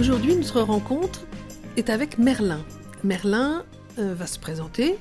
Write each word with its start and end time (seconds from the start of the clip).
Aujourd'hui, 0.00 0.34
notre 0.34 0.62
rencontre 0.62 1.26
est 1.76 1.90
avec 1.90 2.16
Merlin. 2.16 2.64
Merlin 3.04 3.66
euh, 3.98 4.14
va 4.14 4.26
se 4.26 4.38
présenter, 4.38 4.96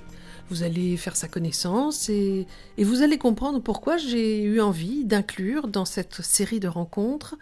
vous 0.49 0.63
allez 0.63 0.97
faire 0.97 1.15
sa 1.15 1.29
connaissance 1.29 2.09
et, 2.09 2.47
et 2.77 2.83
vous 2.83 3.01
allez 3.01 3.17
comprendre 3.17 3.61
pourquoi 3.61 3.95
j'ai 3.95 4.43
eu 4.43 4.59
envie 4.59 5.05
d'inclure 5.05 5.69
dans 5.69 5.85
cette 5.85 6.21
série 6.21 6.59
de 6.59 6.67
rencontres 6.67 7.37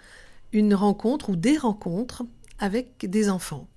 une 0.54 0.76
rencontre 0.76 1.32
ou 1.32 1.36
des 1.36 1.58
rencontres 1.58 2.22
avec 2.60 3.10
des 3.10 3.28
enfants. 3.28 3.68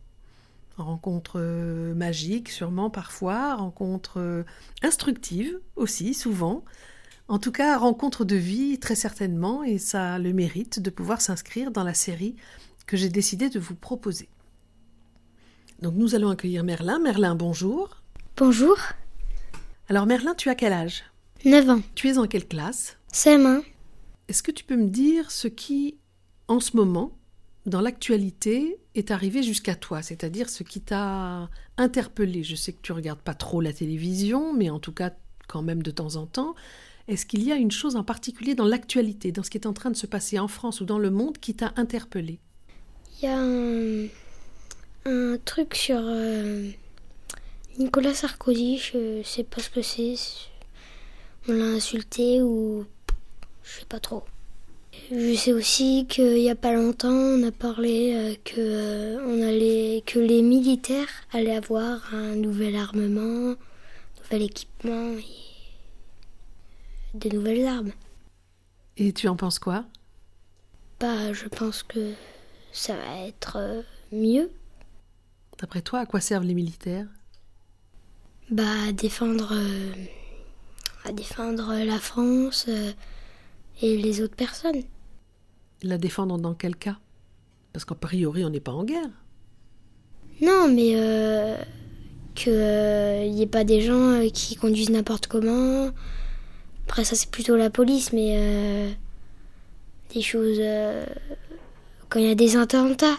Rencontre 0.77 1.37
euh, 1.41 1.95
magique 1.95 2.51
sûrement 2.51 2.91
parfois, 2.91 3.55
rencontre 3.55 4.21
euh, 4.21 4.43
instructive 4.83 5.59
aussi 5.77 6.13
souvent, 6.13 6.67
en 7.29 7.39
tout 7.39 7.53
cas 7.53 7.79
rencontre 7.79 8.27
de 8.27 8.37
vie 8.37 8.79
très 8.79 8.95
certainement 8.95 9.65
et 9.65 9.79
ça 9.79 10.15
a 10.15 10.19
le 10.19 10.35
mérite 10.35 10.81
de 10.81 10.91
pouvoir 10.91 11.23
s'inscrire 11.23 11.71
dans 11.71 11.85
la 11.85 11.95
série 11.95 12.37
que 12.91 12.97
j'ai 12.97 13.09
décidé 13.09 13.49
de 13.51 13.61
vous 13.61 13.77
proposer. 13.77 14.29
Donc 15.81 15.95
nous 15.95 16.17
allons 16.17 16.29
accueillir 16.29 16.65
Merlin. 16.65 16.99
Merlin, 16.99 17.37
bonjour. 17.37 18.03
Bonjour. 18.37 18.77
Alors 19.89 20.07
Merlin, 20.07 20.35
tu 20.35 20.49
as 20.49 20.57
quel 20.57 20.73
âge? 20.73 21.05
9 21.45 21.71
ans. 21.71 21.83
Tu 21.95 22.09
es 22.09 22.19
en 22.19 22.27
quelle 22.27 22.49
classe? 22.49 22.99
CM1. 23.13 23.63
Est-ce 24.27 24.43
que 24.43 24.51
tu 24.51 24.65
peux 24.65 24.75
me 24.75 24.89
dire 24.89 25.31
ce 25.31 25.47
qui, 25.47 25.99
en 26.49 26.59
ce 26.59 26.77
moment, 26.77 27.13
dans 27.65 27.81
l'actualité, 27.81 28.81
est 28.97 29.13
arrivé 29.13 29.45
jusqu'à 29.45 29.77
toi, 29.77 30.03
c'est-à-dire 30.03 30.51
ce 30.51 30.65
qui 30.65 30.81
t'a 30.81 31.49
interpellé? 31.77 32.43
Je 32.43 32.57
sais 32.57 32.73
que 32.73 32.83
tu 32.83 32.91
regardes 32.91 33.21
pas 33.21 33.35
trop 33.35 33.61
la 33.61 33.73
télévision, 33.73 34.53
mais 34.53 34.69
en 34.69 34.81
tout 34.81 34.93
cas 34.93 35.13
quand 35.47 35.63
même 35.63 35.85
de 35.85 35.93
temps 35.93 36.17
en 36.17 36.27
temps. 36.27 36.57
Est-ce 37.07 37.25
qu'il 37.25 37.45
y 37.45 37.53
a 37.53 37.57
une 37.57 37.71
chose 37.71 37.95
en 37.95 38.03
particulier 38.03 38.57
dans 38.57 38.67
l'actualité, 38.67 39.31
dans 39.31 39.45
ce 39.45 39.51
qui 39.51 39.59
est 39.59 39.67
en 39.69 39.73
train 39.73 39.93
de 39.93 39.97
se 39.97 40.09
passer 40.09 40.41
en 40.41 40.49
France 40.49 40.81
ou 40.81 40.85
dans 40.85 40.99
le 40.99 41.11
monde, 41.11 41.39
qui 41.39 41.55
t'a 41.55 41.73
interpellé? 41.77 42.41
Il 43.23 43.27
y 43.27 43.29
a 43.29 43.39
un, 43.39 44.07
un 45.05 45.37
truc 45.45 45.75
sur 45.75 46.01
euh, 46.01 46.71
Nicolas 47.79 48.15
Sarkozy, 48.15 48.79
je 48.79 49.23
sais 49.23 49.45
pas 49.45 49.61
ce 49.61 49.69
que 49.69 49.83
c'est. 49.83 50.15
On 51.47 51.53
l'a 51.53 51.67
insulté 51.67 52.41
ou 52.41 52.87
je 53.63 53.81
sais 53.81 53.85
pas 53.85 54.01
trop. 54.01 54.23
Je 55.11 55.35
sais 55.35 55.53
aussi 55.53 56.07
qu'il 56.09 56.39
y 56.39 56.49
a 56.49 56.55
pas 56.55 56.73
longtemps, 56.73 57.11
on 57.11 57.47
a 57.47 57.53
parlé 57.53 58.15
euh, 58.15 58.35
que 58.43 58.59
euh, 58.59 59.27
on 59.27 59.43
allait, 59.43 60.03
que 60.07 60.19
les 60.19 60.41
militaires 60.41 61.11
allaient 61.33 61.57
avoir 61.57 62.15
un 62.15 62.37
nouvel 62.37 62.75
armement, 62.75 63.55
nouvel 64.23 64.43
équipement 64.43 65.15
et 65.19 67.19
de 67.19 67.37
nouvelles 67.37 67.67
armes. 67.67 67.93
Et 68.97 69.13
tu 69.13 69.29
en 69.29 69.37
penses 69.37 69.59
quoi? 69.59 69.85
Bah, 71.01 71.35
je 71.35 71.49
pense 71.49 71.83
que 71.83 72.15
ça 72.73 72.95
va 72.97 73.27
être 73.27 73.57
euh, 73.57 73.83
mieux. 74.13 74.51
D'après 75.59 75.83
toi, 75.83 76.01
à 76.01 76.07
quoi 76.07 76.21
servent 76.21 76.45
les 76.45 76.55
militaires? 76.55 77.07
Bah, 78.51 78.65
à 78.89 78.93
défendre, 78.93 79.53
euh, 79.53 79.93
à 81.05 81.13
défendre 81.13 81.75
la 81.85 81.99
France 81.99 82.67
euh, 82.69 82.93
et 83.83 83.97
les 83.97 84.23
autres 84.23 84.35
personnes. 84.35 84.83
La 85.83 85.99
défendre 85.99 86.39
dans 86.39 86.55
quel 86.55 86.77
cas? 86.77 86.99
Parce 87.73 87.85
qu'a 87.85 87.95
priori, 87.95 88.45
on 88.45 88.51
n'est 88.51 88.61
pas 88.61 88.73
en 88.73 88.85
guerre. 88.85 89.11
Non, 90.41 90.67
mais 90.69 90.93
euh, 90.97 91.57
que 92.35 93.25
il 93.25 93.35
n'y 93.35 93.43
ait 93.43 93.47
pas 93.47 93.65
des 93.65 93.83
gens 93.83 94.27
qui 94.33 94.57
conduisent 94.57 94.91
n'importe 94.91 95.27
comment. 95.27 95.91
Après, 96.87 97.05
ça 97.05 97.15
c'est 97.15 97.31
plutôt 97.31 97.57
la 97.57 97.71
police, 97.71 98.13
mais 98.13 98.97
des 100.13 100.23
choses 100.23 100.61
quand 102.11 102.19
il 102.19 102.27
y 102.27 102.31
a 102.31 102.35
des 102.35 102.57
attentats. 102.57 103.17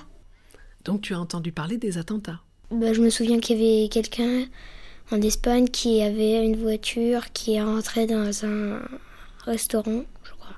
Donc 0.86 1.02
tu 1.02 1.14
as 1.14 1.20
entendu 1.20 1.52
parler 1.52 1.78
des 1.78 1.98
attentats. 1.98 2.42
Bah, 2.70 2.94
je 2.94 3.02
me 3.02 3.10
souviens 3.10 3.40
qu'il 3.40 3.58
y 3.58 3.82
avait 3.82 3.90
quelqu'un 3.90 4.46
en 5.12 5.22
Espagne 5.22 5.68
qui 5.68 6.02
avait 6.02 6.46
une 6.46 6.58
voiture 6.58 7.32
qui 7.34 7.56
est 7.56 7.64
rentrée 7.64 8.06
dans 8.06 8.46
un 8.46 8.82
restaurant, 9.46 10.04
je 10.24 10.32
crois. 10.32 10.56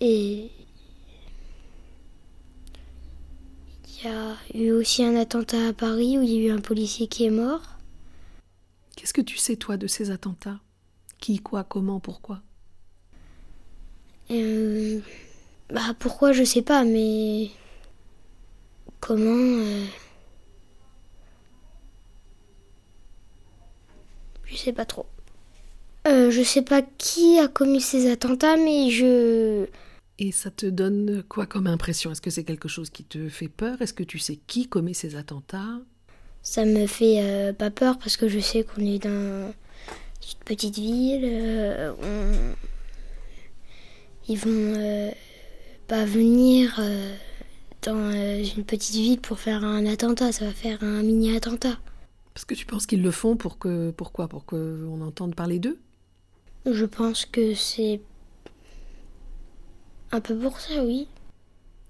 Et 0.00 0.50
il 3.88 4.04
y 4.04 4.08
a 4.08 4.36
eu 4.54 4.70
aussi 4.72 5.04
un 5.04 5.16
attentat 5.16 5.68
à 5.68 5.72
Paris 5.72 6.18
où 6.18 6.22
il 6.22 6.30
y 6.30 6.38
a 6.38 6.48
eu 6.48 6.50
un 6.50 6.60
policier 6.60 7.06
qui 7.06 7.24
est 7.24 7.30
mort. 7.30 7.62
Qu'est-ce 8.96 9.12
que 9.12 9.20
tu 9.20 9.36
sais, 9.36 9.56
toi, 9.56 9.76
de 9.76 9.86
ces 9.86 10.10
attentats? 10.10 10.58
Qui, 11.18 11.38
quoi, 11.38 11.64
comment, 11.64 12.00
pourquoi? 12.00 12.42
Euh, 14.30 15.00
bah 15.72 15.94
pourquoi 15.98 16.32
je 16.32 16.44
sais 16.44 16.62
pas, 16.62 16.84
mais 16.84 17.50
comment 19.00 19.30
euh, 19.30 19.84
Je 24.44 24.56
sais 24.56 24.72
pas 24.72 24.84
trop. 24.84 25.06
Euh, 26.06 26.30
je 26.30 26.42
sais 26.42 26.62
pas 26.62 26.82
qui 26.82 27.38
a 27.38 27.48
commis 27.48 27.80
ces 27.80 28.10
attentats, 28.10 28.56
mais 28.56 28.90
je 28.90 29.66
Et 30.18 30.30
ça 30.30 30.50
te 30.50 30.66
donne 30.66 31.24
quoi 31.28 31.46
comme 31.46 31.66
impression? 31.66 32.12
Est-ce 32.12 32.20
que 32.20 32.30
c'est 32.30 32.44
quelque 32.44 32.68
chose 32.68 32.90
qui 32.90 33.02
te 33.04 33.28
fait 33.28 33.48
peur? 33.48 33.82
Est-ce 33.82 33.92
que 33.92 34.04
tu 34.04 34.18
sais 34.18 34.38
qui 34.46 34.68
commet 34.68 34.94
ces 34.94 35.16
attentats? 35.16 35.80
Ça 36.42 36.64
me 36.64 36.86
fait 36.86 37.20
euh, 37.22 37.52
pas 37.52 37.70
peur 37.72 37.98
parce 37.98 38.16
que 38.16 38.28
je 38.28 38.38
sais 38.38 38.62
qu'on 38.62 38.82
est 38.82 39.02
dans 39.02 39.48
une 39.48 40.44
petite 40.44 40.76
ville. 40.76 41.24
on- 42.00 42.54
Ils 44.28 44.38
vont 44.38 45.10
pas 45.86 46.04
venir 46.04 46.76
euh, 46.78 47.16
dans 47.82 47.96
euh, 47.96 48.44
une 48.56 48.64
petite 48.64 48.94
ville 48.94 49.20
pour 49.20 49.38
faire 49.38 49.64
un 49.64 49.86
attentat. 49.86 50.32
Ça 50.32 50.46
va 50.46 50.52
faire 50.52 50.82
un 50.82 51.02
mini 51.02 51.36
attentat. 51.36 51.78
Parce 52.34 52.44
que 52.44 52.54
tu 52.54 52.66
penses 52.66 52.86
qu'ils 52.86 53.02
le 53.02 53.10
font 53.10 53.36
pour 53.36 53.58
que 53.58 53.90
pourquoi 53.92 54.28
Pour 54.28 54.44
qu'on 54.44 55.00
entende 55.00 55.34
parler 55.34 55.58
d'eux? 55.58 55.78
Je 56.66 56.84
pense 56.84 57.24
que 57.24 57.54
c'est 57.54 58.00
un 60.12 60.20
peu 60.20 60.36
pour 60.36 60.60
ça, 60.60 60.84
oui. 60.84 61.08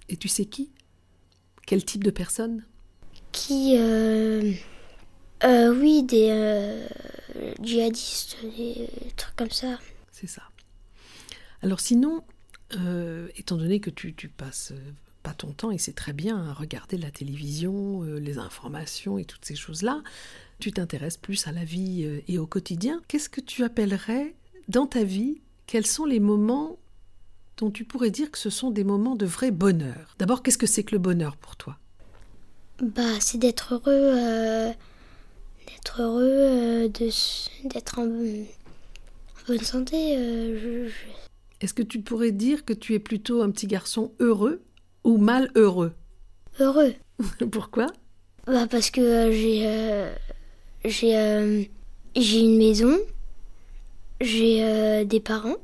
Et 0.08 0.16
tu 0.16 0.28
sais 0.28 0.44
qui? 0.44 0.70
Quel 1.66 1.84
type 1.84 2.04
de 2.04 2.10
personne? 2.10 2.64
Qui, 3.32 3.76
euh, 3.76 4.52
euh, 5.44 5.74
oui, 5.74 6.02
des 6.02 6.28
euh, 6.30 6.86
djihadistes, 7.60 8.36
des 8.56 8.88
trucs 9.16 9.36
comme 9.36 9.50
ça. 9.50 9.78
C'est 10.12 10.28
ça. 10.28 10.42
Alors 11.62 11.80
sinon, 11.80 12.22
euh, 12.74 13.28
étant 13.36 13.56
donné 13.56 13.80
que 13.80 13.90
tu, 13.90 14.14
tu 14.14 14.28
passes 14.28 14.72
euh, 14.72 14.80
pas 15.22 15.34
ton 15.34 15.52
temps, 15.52 15.70
et 15.70 15.78
c'est 15.78 15.94
très 15.94 16.12
bien, 16.12 16.48
à 16.48 16.52
regarder 16.52 16.96
la 16.98 17.10
télévision, 17.10 18.02
euh, 18.02 18.18
les 18.18 18.38
informations 18.38 19.18
et 19.18 19.24
toutes 19.24 19.44
ces 19.44 19.56
choses-là, 19.56 20.02
tu 20.58 20.72
t'intéresses 20.72 21.16
plus 21.16 21.46
à 21.46 21.52
la 21.52 21.64
vie 21.64 22.22
et 22.28 22.38
au 22.38 22.46
quotidien. 22.46 23.02
Qu'est-ce 23.08 23.28
que 23.28 23.42
tu 23.42 23.62
appellerais 23.62 24.34
dans 24.68 24.86
ta 24.86 25.04
vie 25.04 25.40
Quels 25.66 25.86
sont 25.86 26.06
les 26.06 26.20
moments 26.20 26.78
dont 27.58 27.70
tu 27.70 27.84
pourrais 27.84 28.10
dire 28.10 28.30
que 28.30 28.38
ce 28.38 28.48
sont 28.50 28.70
des 28.70 28.84
moments 28.84 29.16
de 29.16 29.26
vrai 29.26 29.50
bonheur? 29.50 30.14
D'abord, 30.18 30.42
qu'est-ce 30.42 30.56
que 30.58 30.66
c'est 30.66 30.82
que 30.82 30.92
le 30.94 30.98
bonheur 30.98 31.36
pour 31.36 31.56
toi? 31.56 31.76
Bah, 32.80 33.20
c'est 33.20 33.38
d'être 33.38 33.74
heureux, 33.74 34.72
d'être 35.66 36.02
heureux, 36.02 36.88
de, 36.88 37.68
d'être 37.68 37.98
en, 37.98 38.06
bonne- 39.46 39.62
santé. 39.62 40.16
Est-ce 41.60 41.74
que 41.74 41.82
tu 41.82 42.00
pourrais 42.00 42.32
dire 42.32 42.64
que 42.64 42.72
tu 42.72 42.94
es 42.94 42.98
plutôt 42.98 43.42
un 43.42 43.50
petit 43.50 43.66
garçon 43.66 44.12
heureux 44.20 44.62
ou 45.06 45.18
mal 45.18 45.50
heureux. 45.54 45.92
Pourquoi 47.50 47.86
Bah, 48.46 48.66
parce 48.68 48.90
que 48.90 49.00
euh, 49.00 49.32
j'ai, 49.32 49.66
euh, 49.66 50.12
j'ai, 50.84 51.16
euh, 51.16 51.62
j'ai 52.16 52.40
une 52.40 52.58
maison, 52.58 52.98
j'ai 54.20 55.04
des 55.04 55.20
parents, 55.20 55.56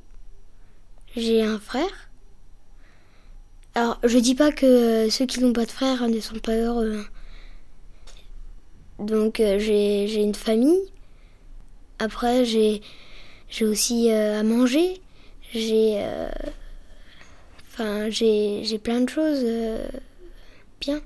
j'ai 1.16 1.42
un 1.42 1.58
frère. 1.58 2.10
Alors, 3.74 3.98
je 4.04 4.18
dis 4.18 4.34
pas 4.34 4.52
que 4.52 5.08
ceux 5.10 5.26
qui 5.26 5.40
n'ont 5.40 5.52
pas 5.52 5.66
de 5.66 5.70
frère 5.70 6.08
ne 6.08 6.20
sont 6.20 6.38
pas 6.38 6.56
heureux. 6.56 6.98
hein. 6.98 7.06
Donc, 9.04 9.36
j'ai, 9.38 10.22
une 10.22 10.34
famille. 10.34 10.80
Après, 11.98 12.44
j'ai, 12.44 12.82
j'ai 13.48 13.64
aussi 13.64 14.10
à 14.10 14.42
manger. 14.42 15.00
J'ai, 15.52 15.94
euh, 15.96 16.30
enfin, 17.68 18.10
j'ai, 18.10 18.64
j'ai 18.64 18.78
plein 18.78 19.00
de 19.00 19.08
choses 19.08 19.42
euh, 19.42 19.86
bien. 20.80 21.00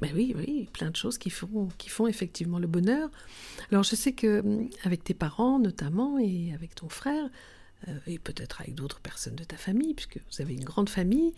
Ben 0.00 0.10
oui, 0.14 0.34
oui, 0.36 0.68
plein 0.72 0.90
de 0.90 0.96
choses 0.96 1.18
qui 1.18 1.30
font, 1.30 1.68
qui 1.76 1.88
font 1.88 2.06
effectivement 2.06 2.58
le 2.58 2.68
bonheur. 2.68 3.10
Alors 3.70 3.82
je 3.82 3.96
sais 3.96 4.12
que 4.12 4.40
hum, 4.40 4.68
avec 4.84 5.02
tes 5.02 5.14
parents 5.14 5.58
notamment 5.58 6.18
et 6.18 6.52
avec 6.54 6.74
ton 6.74 6.88
frère, 6.88 7.28
euh, 7.86 7.92
et 8.06 8.18
peut-être 8.18 8.60
avec 8.60 8.74
d'autres 8.74 9.00
personnes 9.00 9.36
de 9.36 9.44
ta 9.44 9.56
famille, 9.56 9.94
puisque 9.94 10.18
vous 10.18 10.42
avez 10.42 10.54
une 10.54 10.64
grande 10.64 10.88
famille, 10.88 11.32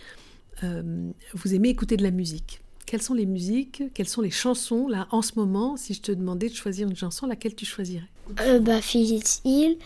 euh, 0.62 1.10
vous 1.34 1.54
aimez 1.54 1.68
écouter 1.68 1.96
de 1.96 2.02
la 2.02 2.10
musique. 2.10 2.60
Quelles 2.86 3.02
sont 3.02 3.14
les 3.14 3.26
musiques, 3.26 3.82
quelles 3.94 4.08
sont 4.08 4.22
les 4.22 4.30
chansons 4.30 4.88
là 4.88 5.06
en 5.10 5.22
ce 5.22 5.32
moment 5.36 5.76
Si 5.76 5.94
je 5.94 6.00
te 6.00 6.12
demandais 6.12 6.48
de 6.48 6.54
choisir 6.54 6.88
une 6.88 6.96
chanson, 6.96 7.26
laquelle 7.26 7.54
tu 7.54 7.64
choisirais? 7.64 8.08
Euh, 8.40 8.58
bah, 8.58 8.80
Phyllis 8.80 9.40
Hill, 9.44 9.78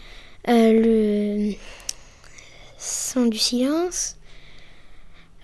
le 0.46 1.55
son 2.85 3.27
du 3.27 3.39
silence. 3.39 4.17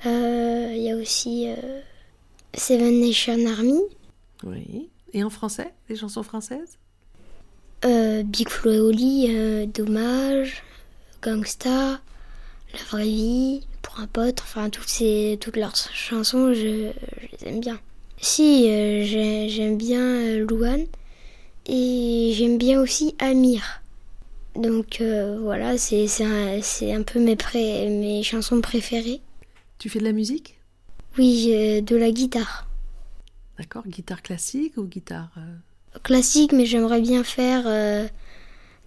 Euh, 0.06 0.72
Il 0.74 0.82
y 0.82 0.90
a 0.90 0.96
aussi 0.96 1.48
euh, 1.48 1.80
Seven 2.54 3.00
Nation 3.00 3.46
Army, 3.46 3.80
Oui. 4.44 4.88
Et 5.12 5.24
en 5.24 5.30
français, 5.30 5.72
les 5.88 5.96
chansons 5.96 6.22
françaises? 6.22 6.78
Euh, 7.84 8.22
Big 8.22 8.48
Flo 8.48 8.70
et 8.72 8.78
Oli, 8.80 9.66
Dommage, 9.68 10.62
Gangsta, 11.22 12.00
La 12.72 12.80
Vraie 12.90 13.04
Vie, 13.04 13.66
Pour 13.82 13.98
un 14.00 14.06
pote, 14.06 14.40
enfin 14.42 14.70
toutes, 14.70 14.88
ces, 14.88 15.36
toutes 15.40 15.56
leurs 15.56 15.74
chansons, 15.76 16.52
je, 16.54 16.90
je 16.92 17.26
les 17.42 17.48
aime 17.48 17.60
bien. 17.60 17.80
Si, 18.18 18.64
j'ai- 18.64 19.48
j'aime 19.48 19.78
bien 19.78 20.36
Louane 20.38 20.84
et 21.66 22.32
j'aime 22.36 22.58
bien 22.58 22.80
aussi 22.80 23.14
Amir. 23.18 23.82
Donc 24.54 25.00
euh, 25.00 25.38
voilà, 25.40 25.78
c'est 25.78 26.06
un, 26.22 27.02
peu 27.02 27.20
mes, 27.20 27.36
pré- 27.36 27.88
mes 27.88 28.22
chansons 28.22 28.60
préférées. 28.60 29.20
Tu 29.78 29.88
fais 29.88 29.98
de 29.98 30.04
la 30.04 30.12
musique? 30.12 30.58
Oui, 31.18 31.42
j'ai 31.44 31.82
de 31.82 31.96
la 31.96 32.10
guitare. 32.10 32.68
D'accord 33.58 33.86
Guitare 33.86 34.22
classique 34.22 34.76
ou 34.76 34.84
guitare 34.84 35.30
euh, 35.36 35.98
classique, 36.02 36.52
mais 36.52 36.66
j'aimerais 36.66 37.00
bien 37.00 37.24
faire 37.24 37.64
euh, 37.66 38.06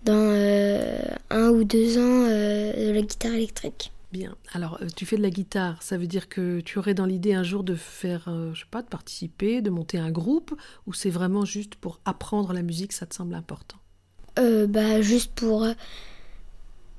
dans 0.03 0.13
euh, 0.13 0.99
un 1.29 1.49
ou 1.49 1.63
deux 1.63 1.97
ans 1.97 2.25
euh, 2.27 2.87
de 2.87 2.91
la 2.91 3.01
guitare 3.01 3.33
électrique. 3.33 3.91
Bien. 4.11 4.35
Alors, 4.53 4.77
euh, 4.81 4.87
tu 4.95 5.05
fais 5.05 5.17
de 5.17 5.21
la 5.23 5.29
guitare, 5.31 5.81
ça 5.81 5.97
veut 5.97 6.05
dire 6.07 6.29
que 6.29 6.59
tu 6.61 6.77
aurais 6.77 6.93
dans 6.93 7.05
l'idée 7.05 7.33
un 7.33 7.43
jour 7.43 7.63
de 7.63 7.73
faire, 7.73 8.27
euh, 8.27 8.53
je 8.53 8.61
sais 8.61 8.67
pas, 8.69 8.81
de 8.83 8.87
participer, 8.87 9.61
de 9.61 9.69
monter 9.71 9.97
un 9.97 10.11
groupe, 10.11 10.53
ou 10.85 10.93
c'est 10.93 11.09
vraiment 11.09 11.45
juste 11.45 11.75
pour 11.75 11.99
apprendre 12.05 12.53
la 12.53 12.61
musique, 12.61 12.93
ça 12.93 13.05
te 13.07 13.15
semble 13.15 13.33
important? 13.33 13.77
Euh, 14.39 14.67
bah, 14.67 15.01
juste 15.01 15.31
pour. 15.35 15.63
euh, 15.63 15.73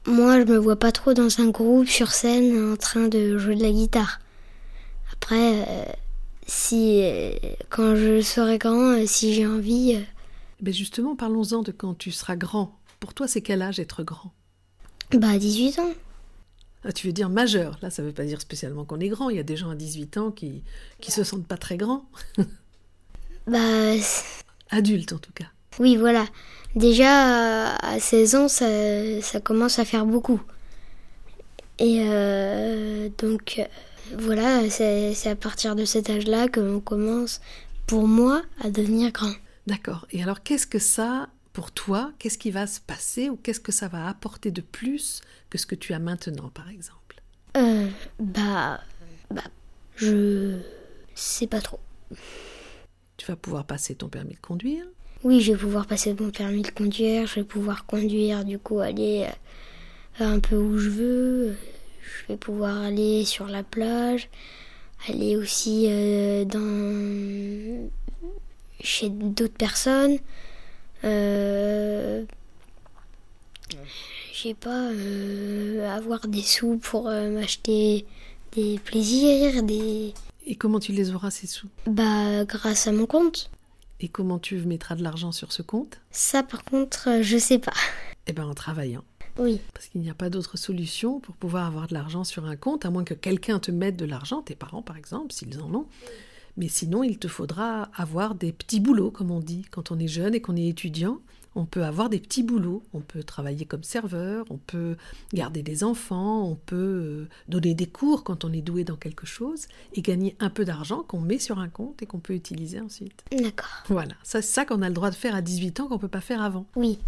moi, 0.06 0.40
je 0.40 0.44
me 0.46 0.56
vois 0.58 0.78
pas 0.78 0.92
trop 0.92 1.14
dans 1.14 1.40
un 1.40 1.48
groupe 1.48 1.88
sur 1.88 2.12
scène 2.12 2.72
en 2.72 2.76
train 2.76 3.08
de 3.08 3.38
jouer 3.38 3.56
de 3.56 3.62
la 3.62 3.70
guitare. 3.70 4.20
Après, 5.12 5.64
euh, 5.68 5.84
si. 6.46 7.00
euh, 7.02 7.32
quand 7.70 7.96
je 7.96 8.20
serai 8.20 8.58
grand, 8.58 9.06
si 9.06 9.34
j'ai 9.34 9.46
envie. 9.46 9.98
Ben 10.60 10.72
justement, 10.74 11.16
parlons-en 11.16 11.62
de 11.62 11.72
quand 11.72 11.94
tu 11.94 12.10
seras 12.12 12.36
grand. 12.36 12.78
Pour 13.00 13.14
toi, 13.14 13.28
c'est 13.28 13.42
quel 13.42 13.62
âge 13.62 13.80
être 13.80 14.02
grand? 14.02 14.32
Bah, 15.12 15.38
18 15.38 15.78
ans. 15.80 15.92
Ah, 16.84 16.92
Tu 16.92 17.06
veux 17.06 17.12
dire 17.12 17.30
majeur 17.30 17.78
Là, 17.82 17.90
ça 17.90 18.02
veut 18.02 18.12
pas 18.12 18.24
dire 18.24 18.40
spécialement 18.40 18.84
qu'on 18.84 19.00
est 19.00 19.08
grand. 19.08 19.30
Il 19.30 19.36
y 19.36 19.40
a 19.40 19.42
des 19.44 19.56
gens 19.56 19.70
à 19.70 19.74
18 19.74 20.18
ans 20.18 20.30
qui 20.30 20.62
qui 21.00 21.10
se 21.12 21.24
sentent 21.24 21.46
pas 21.46 21.56
très 21.58 21.76
grands. 21.76 22.06
Bah, 23.46 23.96
Adultes, 24.70 25.12
en 25.12 25.18
tout 25.18 25.32
cas. 25.32 25.50
Oui, 25.78 25.96
voilà. 25.96 26.26
Déjà, 26.76 27.76
à 27.76 28.00
16 28.00 28.34
ans, 28.34 28.48
ça, 28.48 28.66
ça 29.20 29.40
commence 29.40 29.78
à 29.78 29.84
faire 29.84 30.06
beaucoup. 30.06 30.40
Et 31.78 32.00
euh, 32.04 33.08
donc, 33.18 33.56
euh, 33.58 33.64
voilà, 34.18 34.68
c'est 34.70 35.14
c'est 35.14 35.30
à 35.30 35.36
partir 35.36 35.76
de 35.76 35.84
cet 35.84 36.10
âge-là 36.10 36.48
que 36.48 36.60
l'on 36.60 36.80
commence, 36.80 37.40
pour 37.86 38.06
moi, 38.06 38.42
à 38.60 38.70
devenir 38.70 39.12
grand. 39.12 39.32
D'accord. 39.66 40.06
Et 40.10 40.22
alors, 40.22 40.42
qu'est-ce 40.42 40.66
que 40.66 40.78
ça, 40.78 41.28
pour 41.52 41.72
toi, 41.72 42.12
qu'est-ce 42.18 42.38
qui 42.38 42.50
va 42.50 42.66
se 42.66 42.80
passer 42.80 43.28
ou 43.28 43.36
qu'est-ce 43.36 43.60
que 43.60 43.72
ça 43.72 43.88
va 43.88 44.08
apporter 44.08 44.50
de 44.50 44.60
plus 44.60 45.20
que 45.50 45.58
ce 45.58 45.66
que 45.66 45.74
tu 45.74 45.92
as 45.94 45.98
maintenant, 45.98 46.50
par 46.50 46.68
exemple? 46.68 47.22
Euh, 47.56 47.88
bah, 48.18 48.80
bah, 49.30 49.44
je 49.96 50.58
sais 51.14 51.46
pas 51.46 51.60
trop. 51.60 51.80
Tu 53.16 53.26
vas 53.26 53.36
pouvoir 53.36 53.64
passer 53.64 53.94
ton 53.94 54.08
permis 54.08 54.34
de 54.34 54.40
conduire. 54.40 54.84
Oui, 55.24 55.40
je 55.40 55.52
vais 55.52 55.58
pouvoir 55.58 55.86
passer 55.86 56.14
mon 56.20 56.30
permis 56.30 56.60
de 56.60 56.70
conduire, 56.70 57.26
je 57.26 57.36
vais 57.36 57.44
pouvoir 57.44 57.86
conduire, 57.86 58.44
du 58.44 58.58
coup, 58.58 58.80
aller 58.80 59.26
euh, 60.20 60.24
un 60.24 60.38
peu 60.38 60.56
où 60.56 60.76
je 60.76 60.90
veux. 60.90 61.56
Je 62.02 62.32
vais 62.32 62.36
pouvoir 62.36 62.82
aller 62.82 63.24
sur 63.24 63.46
la 63.46 63.62
plage, 63.62 64.28
aller 65.08 65.36
aussi 65.36 65.86
euh, 65.88 66.44
dans 66.44 67.90
chez 68.80 69.08
d'autres 69.08 69.56
personnes. 69.56 70.18
Euh, 71.04 72.24
je 74.34 74.38
sais 74.48 74.54
pas, 74.54 74.90
euh, 74.90 75.90
avoir 75.90 76.28
des 76.28 76.42
sous 76.42 76.76
pour 76.76 77.08
euh, 77.08 77.30
m'acheter 77.30 78.04
des 78.52 78.78
plaisirs, 78.84 79.62
des 79.62 80.12
Et 80.46 80.54
comment 80.54 80.80
tu 80.80 80.92
les 80.92 81.14
auras, 81.14 81.30
ces 81.30 81.46
sous? 81.46 81.68
Bah 81.86 82.44
grâce 82.44 82.86
à 82.86 82.92
mon 82.92 83.06
compte. 83.06 83.50
Et 84.04 84.08
comment 84.08 84.38
tu 84.38 84.56
mettras 84.58 84.96
de 84.96 85.02
l'argent 85.02 85.32
sur 85.32 85.50
ce 85.50 85.62
compte? 85.62 85.98
Ça 86.10 86.42
par 86.42 86.62
contre, 86.62 87.08
euh, 87.08 87.22
je 87.22 87.38
sais 87.38 87.58
pas. 87.58 87.72
Eh 88.26 88.34
bien, 88.34 88.46
en 88.46 88.52
travaillant. 88.52 89.02
Oui. 89.38 89.62
Parce 89.72 89.86
qu'il 89.86 90.02
n'y 90.02 90.10
a 90.10 90.14
pas 90.14 90.28
d'autre 90.28 90.58
solution 90.58 91.20
pour 91.20 91.34
pouvoir 91.36 91.66
avoir 91.66 91.86
de 91.86 91.94
l'argent 91.94 92.22
sur 92.22 92.44
un 92.44 92.54
compte, 92.54 92.84
à 92.84 92.90
moins 92.90 93.04
que 93.04 93.14
quelqu'un 93.14 93.58
te 93.58 93.70
mette 93.70 93.96
de 93.96 94.04
l'argent, 94.04 94.42
tes 94.42 94.54
parents 94.54 94.82
par 94.82 94.98
exemple, 94.98 95.32
s'ils 95.32 95.58
en 95.58 95.74
ont. 95.74 95.86
Mais 96.58 96.68
sinon, 96.68 97.02
il 97.02 97.18
te 97.18 97.28
faudra 97.28 97.88
avoir 97.94 98.34
des 98.34 98.52
petits 98.52 98.78
boulots, 98.78 99.10
comme 99.10 99.30
on 99.30 99.40
dit. 99.40 99.64
Quand 99.70 99.90
on 99.90 99.98
est 99.98 100.06
jeune 100.06 100.34
et 100.34 100.42
qu'on 100.42 100.54
est 100.54 100.68
étudiant, 100.68 101.20
on 101.54 101.64
peut 101.64 101.84
avoir 101.84 102.08
des 102.08 102.18
petits 102.18 102.42
boulots. 102.42 102.82
On 102.92 103.00
peut 103.00 103.22
travailler 103.22 103.64
comme 103.64 103.82
serveur, 103.82 104.44
on 104.50 104.56
peut 104.56 104.96
garder 105.32 105.62
des 105.62 105.84
enfants, 105.84 106.42
on 106.48 106.56
peut 106.56 106.76
euh, 106.76 107.28
donner 107.48 107.74
des 107.74 107.86
cours 107.86 108.24
quand 108.24 108.44
on 108.44 108.52
est 108.52 108.62
doué 108.62 108.84
dans 108.84 108.96
quelque 108.96 109.26
chose 109.26 109.66
et 109.94 110.02
gagner 110.02 110.36
un 110.40 110.50
peu 110.50 110.64
d'argent 110.64 111.02
qu'on 111.02 111.20
met 111.20 111.38
sur 111.38 111.58
un 111.58 111.68
compte 111.68 112.02
et 112.02 112.06
qu'on 112.06 112.20
peut 112.20 112.34
utiliser 112.34 112.80
ensuite. 112.80 113.24
D'accord. 113.30 113.84
Voilà, 113.88 114.14
ça, 114.22 114.42
c'est 114.42 114.54
ça 114.54 114.64
qu'on 114.64 114.82
a 114.82 114.88
le 114.88 114.94
droit 114.94 115.10
de 115.10 115.14
faire 115.14 115.34
à 115.34 115.42
18 115.42 115.80
ans 115.80 115.88
qu'on 115.88 115.94
ne 115.94 116.00
peut 116.00 116.08
pas 116.08 116.20
faire 116.20 116.42
avant. 116.42 116.66
Oui. 116.76 116.98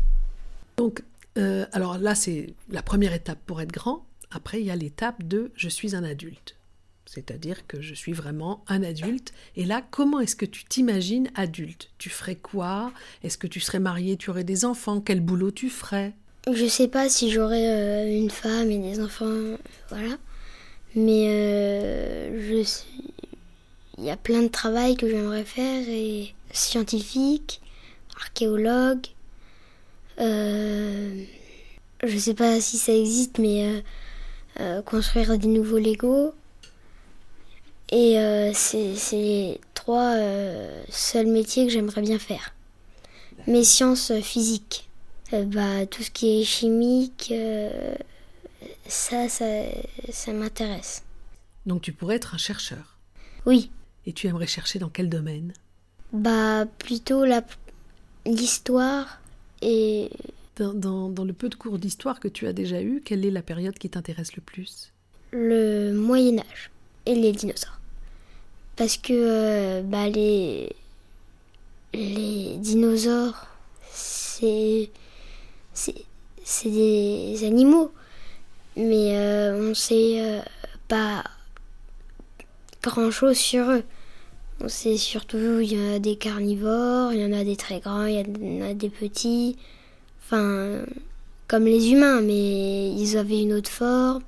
Donc, 0.76 1.02
euh, 1.38 1.66
alors 1.72 1.98
là, 1.98 2.14
c'est 2.14 2.54
la 2.70 2.82
première 2.82 3.12
étape 3.12 3.38
pour 3.46 3.60
être 3.60 3.72
grand. 3.72 4.04
Après, 4.30 4.60
il 4.60 4.66
y 4.66 4.70
a 4.70 4.76
l'étape 4.76 5.22
de 5.22 5.52
je 5.54 5.68
suis 5.68 5.94
un 5.94 6.04
adulte. 6.04 6.55
C'est-à-dire 7.06 7.66
que 7.66 7.80
je 7.80 7.94
suis 7.94 8.12
vraiment 8.12 8.62
un 8.68 8.82
adulte. 8.82 9.32
Et 9.56 9.64
là, 9.64 9.82
comment 9.90 10.20
est-ce 10.20 10.36
que 10.36 10.44
tu 10.44 10.64
t'imagines 10.64 11.30
adulte? 11.34 11.88
Tu 11.98 12.10
ferais 12.10 12.34
quoi? 12.34 12.92
Est-ce 13.22 13.38
que 13.38 13.46
tu 13.46 13.60
serais 13.60 13.78
marié 13.78 14.16
Tu 14.16 14.30
aurais 14.30 14.44
des 14.44 14.64
enfants? 14.64 15.00
Quel 15.00 15.20
boulot 15.20 15.52
tu 15.52 15.70
ferais? 15.70 16.12
Je 16.52 16.66
sais 16.66 16.88
pas 16.88 17.08
si 17.08 17.30
j'aurai 17.30 17.68
euh, 17.68 18.18
une 18.18 18.30
femme 18.30 18.70
et 18.70 18.78
des 18.78 19.00
enfants, 19.00 19.56
voilà. 19.88 20.16
Mais 20.94 21.26
euh, 21.28 22.64
il 23.98 24.04
y 24.04 24.10
a 24.10 24.16
plein 24.16 24.42
de 24.42 24.48
travail 24.48 24.96
que 24.96 25.08
j'aimerais 25.08 25.44
faire 25.44 25.88
et 25.88 26.34
scientifique, 26.52 27.60
archéologue. 28.16 29.06
Euh, 30.20 31.24
je 32.02 32.18
sais 32.18 32.34
pas 32.34 32.60
si 32.60 32.78
ça 32.78 32.94
existe, 32.94 33.38
mais 33.38 33.82
euh, 34.60 34.82
construire 34.82 35.38
des 35.38 35.48
nouveaux 35.48 35.78
Lego. 35.78 36.32
Et 37.90 38.18
euh, 38.18 38.52
c'est 38.54 38.94
les 39.12 39.60
trois 39.74 40.14
euh, 40.16 40.82
seuls 40.88 41.26
métiers 41.28 41.66
que 41.66 41.72
j'aimerais 41.72 42.02
bien 42.02 42.18
faire. 42.18 42.54
Mes 43.46 43.64
sciences 43.64 44.12
physiques. 44.20 44.88
Euh, 45.32 45.44
bah, 45.44 45.86
tout 45.86 46.02
ce 46.02 46.10
qui 46.10 46.40
est 46.40 46.44
chimique, 46.44 47.32
ça, 48.88 49.28
ça, 49.28 49.46
ça 50.10 50.32
m'intéresse. 50.32 51.02
Donc 51.66 51.82
tu 51.82 51.92
pourrais 51.92 52.16
être 52.16 52.34
un 52.34 52.38
chercheur. 52.38 52.96
Oui, 53.44 53.70
Et 54.06 54.12
tu 54.12 54.26
aimerais 54.26 54.46
chercher 54.46 54.78
dans 54.78 54.88
quel 54.88 55.08
domaine? 55.08 55.52
Bah 56.12 56.64
plutôt 56.78 57.24
la- 57.24 57.44
l'histoire 58.24 59.20
et 59.62 60.10
dans, 60.56 60.74
dans- 60.74 61.08
dans 61.08 61.24
le 61.24 61.32
peu 61.32 61.48
de 61.48 61.54
cours 61.56 61.78
d'histoire 61.78 62.20
que 62.20 62.28
tu 62.28 62.46
as 62.46 62.52
déjà 62.52 62.80
eu, 62.82 63.02
quelle 63.04 63.24
est 63.24 63.30
la 63.30 63.42
période 63.42 63.78
qui 63.78 63.90
t'intéresse 63.90 64.34
le 64.36 64.42
plus? 64.42 64.92
le 65.32 65.92
Moyen 65.92 66.38
Âge 66.38 66.70
et 67.04 67.14
les 67.14 67.32
dinosaures. 67.32 67.75
Parce 68.76 68.98
que 68.98 69.12
euh, 69.12 69.82
bah, 69.82 70.08
les, 70.08 70.70
les 71.94 72.56
dinosaures, 72.58 73.46
c'est 73.90 74.90
c'est 76.48 76.70
des 76.70 77.44
animaux, 77.44 77.90
mais 78.76 79.16
euh, 79.16 79.70
on 79.70 79.74
sait 79.74 80.20
euh, 80.20 80.40
pas 80.88 81.24
grand 82.82 83.10
chose 83.10 83.36
sur 83.36 83.70
eux. 83.70 83.82
On 84.60 84.68
sait 84.68 84.96
surtout 84.96 85.60
il 85.60 85.72
y 85.72 85.78
en 85.78 85.96
a 85.96 85.98
des 85.98 86.16
carnivores, 86.16 87.12
il 87.12 87.20
y 87.20 87.24
en 87.24 87.32
a 87.32 87.44
des 87.44 87.56
très 87.56 87.80
grands, 87.80 88.04
il 88.06 88.14
y 88.16 88.62
en 88.62 88.66
a 88.70 88.74
des 88.74 88.90
petits. 88.90 89.56
Enfin, 90.22 90.84
comme 91.48 91.64
les 91.64 91.90
humains, 91.90 92.20
mais 92.20 92.90
ils 92.92 93.16
avaient 93.16 93.42
une 93.42 93.54
autre 93.54 93.70
forme. 93.70 94.22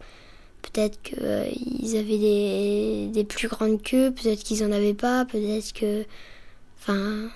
Peut-être 0.73 1.01
qu'ils 1.03 1.97
avaient 1.97 2.19
des, 2.19 3.09
des 3.13 3.25
plus 3.25 3.49
grandes 3.49 3.83
queues, 3.83 4.13
peut-être 4.13 4.43
qu'ils 4.45 4.63
en 4.65 4.73
avaient 4.73 4.95
pas, 4.95 5.25
peut-être 5.25 5.73
que. 5.73 6.05
Enfin, 6.79 7.31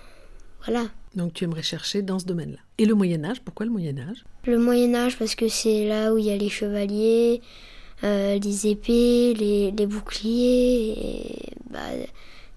voilà. 0.65 0.87
Donc 1.15 1.35
tu 1.35 1.45
aimerais 1.45 1.62
chercher 1.62 2.03
dans 2.03 2.19
ce 2.19 2.25
domaine-là. 2.25 2.59
Et 2.79 2.85
le 2.85 2.95
Moyen 2.95 3.25
Âge, 3.25 3.41
pourquoi 3.43 3.67
le 3.67 3.73
Moyen 3.73 3.99
Âge? 3.99 4.25
Le 4.47 4.59
Moyen-Âge, 4.59 5.19
parce 5.19 5.35
que 5.35 5.49
c'est 5.49 5.87
là 5.87 6.12
où 6.12 6.19
il 6.19 6.25
y 6.25 6.31
a 6.31 6.37
les 6.37 6.49
chevaliers, 6.49 7.43
euh, 8.03 8.39
les 8.39 8.67
épées, 8.67 9.35
les, 9.35 9.71
les 9.71 9.87
boucliers, 9.87 10.95
et, 10.97 11.53
bah, 11.71 11.81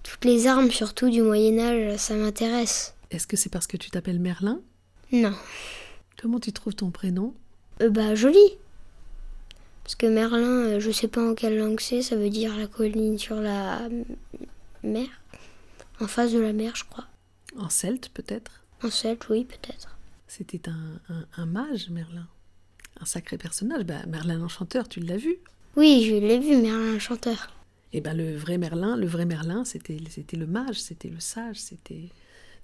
toutes 0.02 0.24
les 0.24 0.46
armes, 0.46 0.70
surtout 0.70 1.10
du 1.10 1.22
Moyen-Âge, 1.22 1.96
ça 1.98 2.14
m'intéresse. 2.14 2.94
Est-ce 3.10 3.26
que 3.26 3.36
c'est 3.36 3.50
parce 3.50 3.66
que 3.66 3.76
tu 3.76 3.90
t'appelles 3.90 4.20
Merlin? 4.20 4.60
Non. 5.12 5.34
Comment 6.20 6.40
tu 6.40 6.52
trouves 6.52 6.74
ton 6.74 6.90
prénom? 6.90 7.34
Euh, 7.82 7.90
bah, 7.90 8.14
joli. 8.14 8.38
Parce 9.86 9.94
que 9.94 10.06
Merlin, 10.06 10.64
euh, 10.64 10.80
je 10.80 10.90
sais 10.90 11.06
pas 11.06 11.22
en 11.22 11.36
quelle 11.36 11.58
langue 11.58 11.78
c'est, 11.78 12.02
ça 12.02 12.16
veut 12.16 12.28
dire 12.28 12.56
la 12.56 12.66
colline 12.66 13.20
sur 13.20 13.36
la 13.36 13.88
mer. 14.82 15.06
En 16.00 16.08
face 16.08 16.32
de 16.32 16.40
la 16.40 16.52
mer, 16.52 16.74
je 16.74 16.82
crois. 16.82 17.04
En 17.56 17.68
celte, 17.68 18.08
peut-être? 18.08 18.64
En 18.82 18.90
celte, 18.90 19.28
oui, 19.28 19.44
peut-être. 19.44 19.96
C'était 20.26 20.68
un, 20.68 20.98
un, 21.08 21.24
un, 21.36 21.46
mage, 21.46 21.88
Merlin. 21.90 22.26
Un 23.00 23.04
sacré 23.04 23.38
personnage. 23.38 23.84
Bah, 23.84 24.04
Merlin 24.08 24.38
l'Enchanteur, 24.38 24.88
tu 24.88 24.98
l'as 24.98 25.18
vu? 25.18 25.36
Oui, 25.76 26.04
je 26.04 26.16
l'ai 26.16 26.40
vu, 26.40 26.56
Merlin 26.56 26.94
l'Enchanteur. 26.94 27.54
Et 27.92 28.00
ben 28.00 28.16
le 28.16 28.36
vrai 28.36 28.58
Merlin, 28.58 28.96
le 28.96 29.06
vrai 29.06 29.24
Merlin, 29.24 29.64
c'était 29.64 29.98
c'était 30.10 30.36
le 30.36 30.48
mage, 30.48 30.80
c'était 30.80 31.10
le 31.10 31.20
sage, 31.20 31.60
c'était 31.60 32.08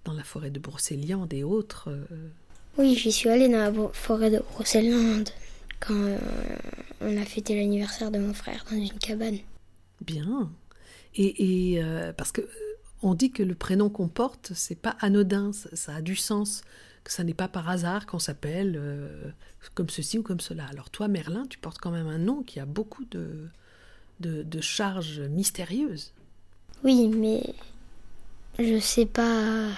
dans 0.04 0.12
la 0.12 0.24
forêt 0.24 0.50
de 0.50 0.58
Brocéliande 0.58 1.32
et 1.32 1.44
autres. 1.44 1.88
Euh... 1.88 2.04
Oui, 2.78 2.96
j'y 2.96 3.12
suis 3.12 3.28
allée 3.28 3.48
dans 3.48 3.58
la 3.58 3.92
forêt 3.92 4.30
de 4.32 4.40
Brocéliande 4.40 5.30
quand 5.86 5.94
euh, 5.94 6.18
on 7.00 7.16
a 7.20 7.24
fêté 7.24 7.56
l'anniversaire 7.56 8.10
de 8.10 8.18
mon 8.18 8.34
frère 8.34 8.64
dans 8.70 8.76
une 8.76 8.90
cabane. 8.98 9.38
Bien. 10.00 10.50
Et, 11.14 11.74
et 11.74 11.82
euh, 11.82 12.12
parce 12.12 12.32
que 12.32 12.42
on 13.02 13.14
dit 13.14 13.32
que 13.32 13.42
le 13.42 13.54
prénom 13.54 13.90
qu'on 13.90 14.08
porte, 14.08 14.52
c'est 14.54 14.76
pas 14.76 14.96
anodin, 15.00 15.52
ça, 15.52 15.68
ça, 15.74 15.96
a 15.96 16.00
du 16.00 16.14
sens, 16.14 16.62
que 17.02 17.12
ça 17.12 17.24
n'est 17.24 17.34
pas 17.34 17.48
par 17.48 17.68
hasard 17.68 18.06
qu'on 18.06 18.20
s'appelle 18.20 18.74
euh, 18.76 19.30
comme 19.74 19.88
ceci 19.90 20.18
ou 20.18 20.22
comme 20.22 20.40
cela. 20.40 20.66
Alors 20.66 20.90
toi, 20.90 21.08
Merlin, 21.08 21.44
tu 21.48 21.58
portes 21.58 21.78
quand 21.78 21.90
même 21.90 22.06
un 22.06 22.18
nom 22.18 22.42
qui 22.42 22.60
a 22.60 22.66
beaucoup 22.66 23.04
de, 23.06 23.48
de, 24.20 24.42
de 24.42 24.60
charges 24.60 25.20
mystérieuses. 25.20 26.12
Oui, 26.84 27.08
mais 27.08 27.42
je 28.58 28.78
sais 28.78 29.06
pas 29.06 29.68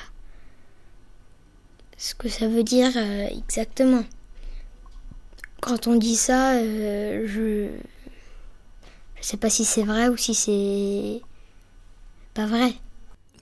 ce 1.96 2.14
que 2.14 2.28
ça 2.28 2.48
veut 2.48 2.64
dire 2.64 2.92
euh, 2.96 3.26
exactement. 3.28 4.04
Quand 5.64 5.86
on 5.86 5.96
dit 5.96 6.14
ça, 6.14 6.56
euh, 6.58 7.26
je 7.26 7.70
je 9.18 9.26
sais 9.26 9.38
pas 9.38 9.48
si 9.48 9.64
c'est 9.64 9.82
vrai 9.82 10.08
ou 10.08 10.16
si 10.18 10.34
c'est 10.34 11.22
pas 12.34 12.44
vrai. 12.44 12.74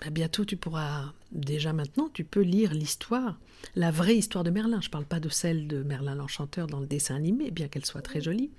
Bah 0.00 0.10
bientôt, 0.10 0.44
tu 0.44 0.56
pourras 0.56 1.12
déjà 1.32 1.72
maintenant, 1.72 2.08
tu 2.14 2.22
peux 2.22 2.42
lire 2.42 2.74
l'histoire, 2.74 3.40
la 3.74 3.90
vraie 3.90 4.14
histoire 4.14 4.44
de 4.44 4.50
Merlin. 4.50 4.80
Je 4.80 4.88
parle 4.88 5.04
pas 5.04 5.18
de 5.18 5.28
celle 5.28 5.66
de 5.66 5.82
Merlin 5.82 6.14
l'Enchanteur 6.14 6.68
dans 6.68 6.78
le 6.78 6.86
dessin 6.86 7.16
animé, 7.16 7.50
bien 7.50 7.66
qu'elle 7.66 7.84
soit 7.84 8.02
très 8.02 8.20
jolie, 8.20 8.52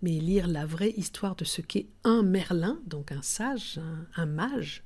mais 0.00 0.12
lire 0.12 0.48
la 0.48 0.64
vraie 0.64 0.94
histoire 0.96 1.36
de 1.36 1.44
ce 1.44 1.60
qu'est 1.60 1.88
un 2.04 2.22
Merlin, 2.22 2.78
donc 2.86 3.12
un 3.12 3.20
sage, 3.20 3.78
un 4.16 4.24
mage, 4.24 4.82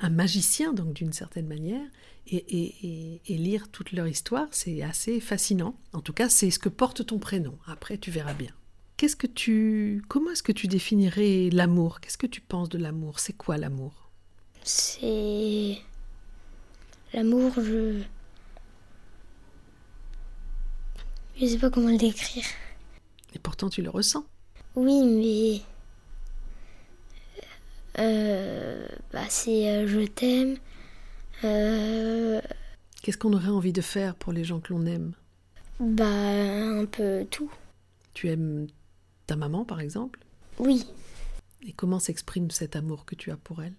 un 0.00 0.10
magicien, 0.10 0.72
donc 0.72 0.92
d'une 0.94 1.12
certaine 1.12 1.46
manière, 1.46 1.86
et, 2.26 2.36
et, 2.36 3.20
et, 3.26 3.36
lire 3.36 3.68
toute 3.70 3.92
leur 3.92 4.06
histoire, 4.06 4.46
c'est 4.52 4.82
assez 4.82 5.20
fascinant. 5.20 5.74
En 5.92 6.00
tout 6.00 6.12
cas, 6.12 6.28
c'est 6.28 6.50
ce 6.50 6.58
que 6.58 6.68
porte 6.68 7.04
ton 7.06 7.18
prénom. 7.18 7.58
Après, 7.66 7.98
tu 7.98 8.10
verras 8.10 8.34
bien. 8.34 8.52
Qu'est-ce 8.96 9.16
que 9.16 9.26
tu, 9.26 10.02
comment 10.08 10.30
est-ce 10.30 10.42
que 10.42 10.52
tu 10.52 10.68
définirais 10.68 11.48
l'amour? 11.50 12.00
Qu'est-ce 12.00 12.18
que 12.18 12.26
tu 12.26 12.40
penses 12.40 12.68
de 12.68 12.78
l'amour? 12.78 13.18
C'est 13.18 13.32
quoi 13.32 13.56
l'amour? 13.56 14.10
C'est 14.62 15.78
l'amour. 17.14 17.52
Je, 17.56 18.02
je 21.40 21.46
sais 21.46 21.58
pas 21.58 21.70
comment 21.70 21.88
le 21.90 21.96
décrire. 21.96 22.44
Et 23.34 23.38
pourtant, 23.38 23.70
tu 23.70 23.82
le 23.82 23.90
ressens. 23.90 24.24
Oui, 24.76 25.02
mais 25.02 25.62
bah, 27.96 29.24
c'est 29.28 29.68
euh, 29.68 29.86
je 29.86 30.06
t'aime. 30.06 30.56
Euh... 31.44 32.40
Qu'est-ce 33.02 33.18
qu'on 33.18 33.32
aurait 33.32 33.48
envie 33.48 33.72
de 33.72 33.80
faire 33.80 34.14
pour 34.14 34.32
les 34.32 34.44
gens 34.44 34.60
que 34.60 34.72
l'on 34.72 34.86
aime? 34.86 35.12
Bah, 35.80 36.04
un 36.04 36.84
peu 36.84 37.26
tout. 37.30 37.50
Tu 38.12 38.28
aimes 38.28 38.66
ta 39.26 39.36
maman, 39.36 39.64
par 39.64 39.80
exemple? 39.80 40.20
Oui. 40.58 40.86
Et 41.66 41.72
comment 41.72 41.98
s'exprime 41.98 42.50
cet 42.50 42.76
amour 42.76 43.04
que 43.04 43.14
tu 43.14 43.30
as 43.30 43.36
pour 43.36 43.62
elle? 43.62 43.74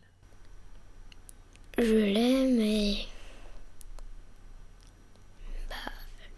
Je 1.78 1.84
l'aime 1.84 2.60
et. 2.60 2.98
Bah, 5.70 5.76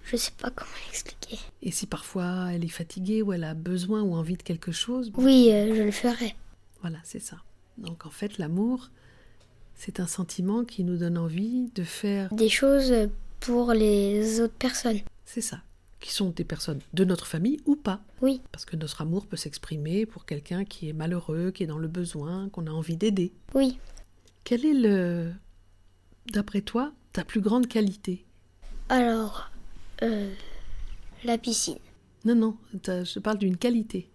je 0.04 0.16
sais 0.18 0.32
pas 0.38 0.52
comment 0.52 0.72
l'expliquer. 0.88 1.40
Et 1.62 1.72
si 1.72 1.88
parfois 1.88 2.50
elle 2.52 2.64
est 2.64 2.70
fatiguée 2.70 3.22
ou 3.22 3.34
elle 3.34 3.44
a 3.44 3.54
besoin 3.54 4.02
ou 4.02 4.14
envie 4.16 4.38
de 4.38 4.44
quelque 4.44 4.72
chose? 4.72 5.10
Bon... 5.10 5.24
Oui, 5.24 5.50
euh, 5.52 5.76
je 5.76 5.82
le 5.82 5.92
ferai. 5.92 6.36
Voilà, 6.82 7.00
c'est 7.04 7.20
ça. 7.20 7.38
Donc 7.78 8.06
en 8.06 8.10
fait, 8.10 8.38
l'amour, 8.38 8.90
c'est 9.76 10.00
un 10.00 10.08
sentiment 10.08 10.64
qui 10.64 10.84
nous 10.84 10.98
donne 10.98 11.18
envie 11.18 11.70
de 11.76 11.84
faire 11.84 12.34
des 12.34 12.50
choses 12.50 12.94
pour 13.40 13.74
les 13.74 14.42
autres 14.42 14.54
personnes. 14.54 15.00
C'est 15.26 15.42
ça. 15.42 15.62
Qui 16.00 16.12
sont 16.12 16.30
des 16.30 16.44
personnes 16.44 16.80
de 16.94 17.06
notre 17.06 17.26
famille 17.26 17.60
ou 17.66 17.76
pas. 17.76 18.02
Oui. 18.22 18.42
Parce 18.52 18.66
que 18.66 18.76
notre 18.76 19.02
amour 19.02 19.26
peut 19.26 19.38
s'exprimer 19.38 20.06
pour 20.06 20.26
quelqu'un 20.26 20.66
qui 20.66 20.90
est 20.90 20.94
malheureux, 20.94 21.52
qui 21.52 21.64
est 21.64 21.68
dans 21.68 21.78
le 21.78 21.88
besoin, 21.88 22.50
qu'on 22.50 22.68
a 22.68 22.72
envie 22.72 22.98
d'aider. 22.98 23.34
Oui. 23.54 23.78
Quelle 24.44 24.66
est 24.66 24.74
le, 24.74 25.32
d'après 26.32 26.62
toi, 26.62 26.94
ta 27.14 27.24
plus 27.24 27.42
grande 27.42 27.68
qualité? 27.68 28.26
Alors, 28.90 29.50
euh, 30.02 30.30
la 31.24 31.38
piscine. 31.38 31.78
Non, 32.26 32.36
non, 32.36 32.58
je 32.74 33.20
parle 33.20 33.38
d'une 33.38 33.58
qualité, 33.58 34.10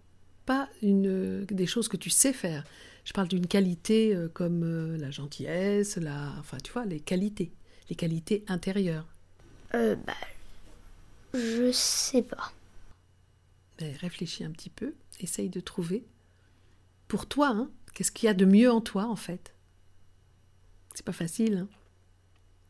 pas 0.46 0.68
une, 0.82 1.44
des 1.44 1.66
choses 1.66 1.88
que 1.88 1.96
tu 1.96 2.10
sais 2.10 2.32
faire. 2.32 2.64
Je 3.08 3.14
parle 3.14 3.28
d'une 3.28 3.46
qualité 3.46 4.14
euh, 4.14 4.28
comme 4.28 4.64
euh, 4.64 4.98
la 4.98 5.10
gentillesse, 5.10 5.96
la, 5.96 6.34
enfin, 6.40 6.58
tu 6.62 6.70
vois, 6.72 6.84
les 6.84 7.00
qualités, 7.00 7.50
les 7.88 7.96
qualités 7.96 8.44
intérieures. 8.48 9.06
Euh, 9.74 9.96
bah, 9.96 10.12
je 11.32 11.72
sais 11.72 12.20
pas. 12.20 12.52
Mais 13.80 13.92
réfléchis 13.92 14.44
un 14.44 14.50
petit 14.50 14.68
peu, 14.68 14.92
essaye 15.20 15.48
de 15.48 15.60
trouver. 15.60 16.04
Pour 17.06 17.24
toi, 17.24 17.48
hein, 17.48 17.70
qu'est-ce 17.94 18.12
qu'il 18.12 18.26
y 18.26 18.28
a 18.28 18.34
de 18.34 18.44
mieux 18.44 18.70
en 18.70 18.82
toi, 18.82 19.06
en 19.06 19.16
fait? 19.16 19.54
C'est 20.94 21.06
pas 21.06 21.12
facile. 21.12 21.56
Hein 21.56 21.68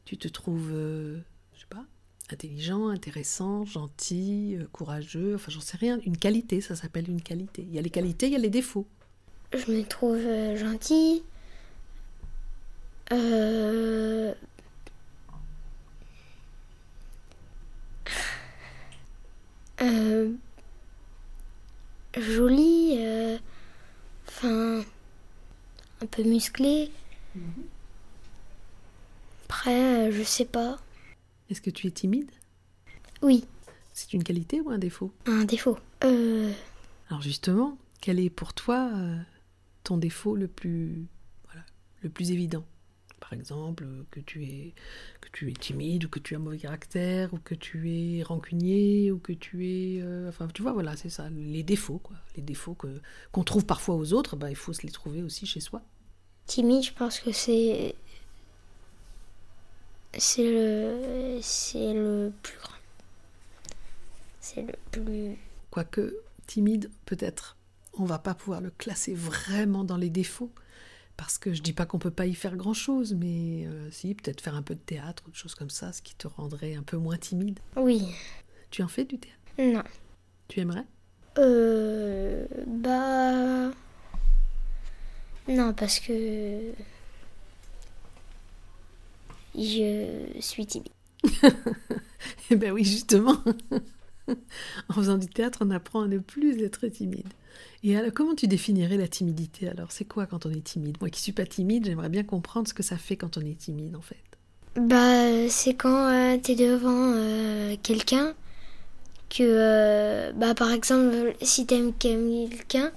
tu 0.04 0.18
te 0.18 0.28
trouves, 0.28 0.70
euh, 0.72 1.18
je 1.52 1.62
sais 1.62 1.66
pas, 1.68 1.84
intelligent, 2.30 2.86
intéressant, 2.86 3.64
gentil, 3.64 4.56
courageux, 4.70 5.34
enfin, 5.34 5.50
j'en 5.50 5.60
sais 5.60 5.78
rien. 5.78 5.98
Une 6.06 6.16
qualité, 6.16 6.60
ça 6.60 6.76
s'appelle 6.76 7.10
une 7.10 7.22
qualité. 7.22 7.62
Il 7.62 7.74
y 7.74 7.78
a 7.80 7.82
les 7.82 7.90
qualités, 7.90 8.26
il 8.28 8.34
y 8.34 8.36
a 8.36 8.38
les 8.38 8.50
défauts. 8.50 8.86
Je 9.52 9.70
me 9.72 9.82
trouve 9.84 10.16
euh, 10.18 10.56
gentil. 10.56 11.22
Euh... 13.12 14.34
Euh... 19.80 20.30
Jolie. 22.16 22.96
euh, 22.98 23.38
Enfin. 24.28 24.84
un 26.02 26.06
peu 26.06 26.22
musclé. 26.22 26.90
Après, 29.46 30.08
euh, 30.08 30.12
je 30.12 30.22
sais 30.22 30.44
pas. 30.44 30.78
Est-ce 31.50 31.60
que 31.60 31.70
tu 31.70 31.86
es 31.86 31.90
timide? 31.90 32.30
Oui, 33.22 33.44
C'est 33.94 34.12
une 34.12 34.22
qualité 34.22 34.60
ou 34.60 34.70
un 34.70 34.78
défaut? 34.78 35.10
Un 35.26 35.44
défaut. 35.44 35.78
Euh. 36.04 36.52
Alors 37.08 37.22
justement, 37.22 37.76
quel 38.00 38.20
est 38.20 38.30
pour 38.30 38.52
toi 38.52 38.90
ton 39.88 39.96
défaut 39.96 40.36
le 40.36 40.48
plus, 40.48 41.06
voilà, 41.46 41.64
le 42.02 42.10
plus 42.10 42.30
évident 42.30 42.62
Par 43.20 43.32
exemple, 43.32 43.86
que 44.10 44.20
tu 44.20 44.44
es 44.44 44.74
que 45.22 45.30
tu 45.32 45.50
es 45.50 45.54
timide 45.54 46.04
ou 46.04 46.08
que 46.10 46.18
tu 46.18 46.34
as 46.34 46.36
un 46.36 46.42
mauvais 46.42 46.58
caractère 46.58 47.32
ou 47.32 47.38
que 47.38 47.54
tu 47.54 47.90
es 47.90 48.22
rancunier 48.22 49.10
ou 49.10 49.18
que 49.18 49.32
tu 49.32 49.66
es, 49.66 50.02
euh, 50.02 50.28
enfin, 50.28 50.46
tu 50.52 50.60
vois, 50.60 50.72
voilà, 50.72 50.94
c'est 50.94 51.08
ça, 51.08 51.30
les 51.30 51.62
défauts, 51.62 52.00
quoi, 52.00 52.16
les 52.36 52.42
défauts 52.42 52.74
que 52.74 53.00
qu'on 53.32 53.44
trouve 53.44 53.64
parfois 53.64 53.94
aux 53.96 54.12
autres, 54.12 54.36
bah, 54.36 54.50
il 54.50 54.56
faut 54.56 54.74
se 54.74 54.82
les 54.82 54.92
trouver 54.92 55.22
aussi 55.22 55.46
chez 55.46 55.60
soi. 55.60 55.82
Timide, 56.44 56.82
je 56.84 56.92
pense 56.92 57.20
que 57.20 57.32
c'est. 57.32 57.94
C'est 60.18 60.50
le. 60.50 61.38
C'est 61.40 61.94
le 61.94 62.32
plus 62.42 62.58
grand. 62.58 62.74
C'est 64.40 64.62
le 64.62 64.74
plus. 64.90 65.38
Quoique 65.70 66.14
timide, 66.46 66.90
peut-être, 67.06 67.57
on 68.00 68.04
va 68.04 68.18
pas 68.18 68.34
pouvoir 68.34 68.60
le 68.60 68.70
classer 68.70 69.14
vraiment 69.14 69.84
dans 69.84 69.96
les 69.96 70.10
défauts. 70.10 70.52
Parce 71.16 71.36
que 71.36 71.52
je 71.52 71.62
dis 71.62 71.72
pas 71.72 71.84
qu'on 71.84 71.98
peut 71.98 72.12
pas 72.12 72.26
y 72.26 72.34
faire 72.34 72.56
grand 72.56 72.74
chose, 72.74 73.14
mais 73.14 73.66
euh, 73.66 73.90
si, 73.90 74.14
peut-être 74.14 74.40
faire 74.40 74.54
un 74.54 74.62
peu 74.62 74.74
de 74.74 74.80
théâtre 74.80 75.24
ou 75.26 75.30
de 75.30 75.36
choses 75.36 75.56
comme 75.56 75.68
ça, 75.68 75.92
ce 75.92 76.00
qui 76.00 76.14
te 76.14 76.28
rendrait 76.28 76.76
un 76.76 76.84
peu 76.84 76.96
moins 76.96 77.16
timide. 77.16 77.58
Oui. 77.76 78.04
Tu 78.70 78.84
en 78.84 78.88
fais 78.88 79.04
du 79.04 79.18
théâtre? 79.18 79.36
Non. 79.58 79.82
Tu 80.46 80.60
aimerais? 80.60 80.84
Euh. 81.38 82.46
Bah. 82.68 83.72
Non, 85.48 85.74
parce 85.74 85.98
que. 85.98 86.72
Je 89.56 90.40
suis 90.40 90.66
timide. 90.66 90.92
Eh 92.50 92.56
ben 92.56 92.72
oui, 92.72 92.84
justement. 92.84 93.36
en 94.88 94.94
faisant 94.94 95.18
du 95.18 95.26
théâtre, 95.28 95.60
on 95.62 95.70
apprend 95.70 96.02
à 96.02 96.08
ne 96.08 96.18
plus 96.18 96.62
être 96.62 96.86
timide. 96.88 97.26
Et 97.82 97.96
alors, 97.96 98.12
comment 98.12 98.34
tu 98.34 98.46
définirais 98.46 98.96
la 98.96 99.08
timidité 99.08 99.68
alors? 99.68 99.92
C'est 99.92 100.04
quoi 100.04 100.26
quand 100.26 100.46
on 100.46 100.50
est 100.50 100.64
timide? 100.64 100.96
Moi 101.00 101.10
qui 101.10 101.20
suis 101.20 101.32
pas 101.32 101.46
timide, 101.46 101.86
j'aimerais 101.86 102.08
bien 102.08 102.24
comprendre 102.24 102.68
ce 102.68 102.74
que 102.74 102.82
ça 102.82 102.96
fait 102.96 103.16
quand 103.16 103.38
on 103.38 103.40
est 103.40 103.58
timide 103.58 103.96
en 103.96 104.00
fait. 104.00 104.16
Bah, 104.76 105.48
c'est 105.48 105.74
quand 105.74 106.06
euh, 106.06 106.38
t'es 106.38 106.54
devant 106.54 107.12
euh, 107.14 107.76
quelqu'un 107.82 108.34
que, 109.28 109.42
euh, 109.42 110.32
bah, 110.32 110.54
par 110.54 110.72
exemple, 110.72 111.34
si 111.42 111.66
t'aimes 111.66 111.92
quelqu'un, 111.92 112.92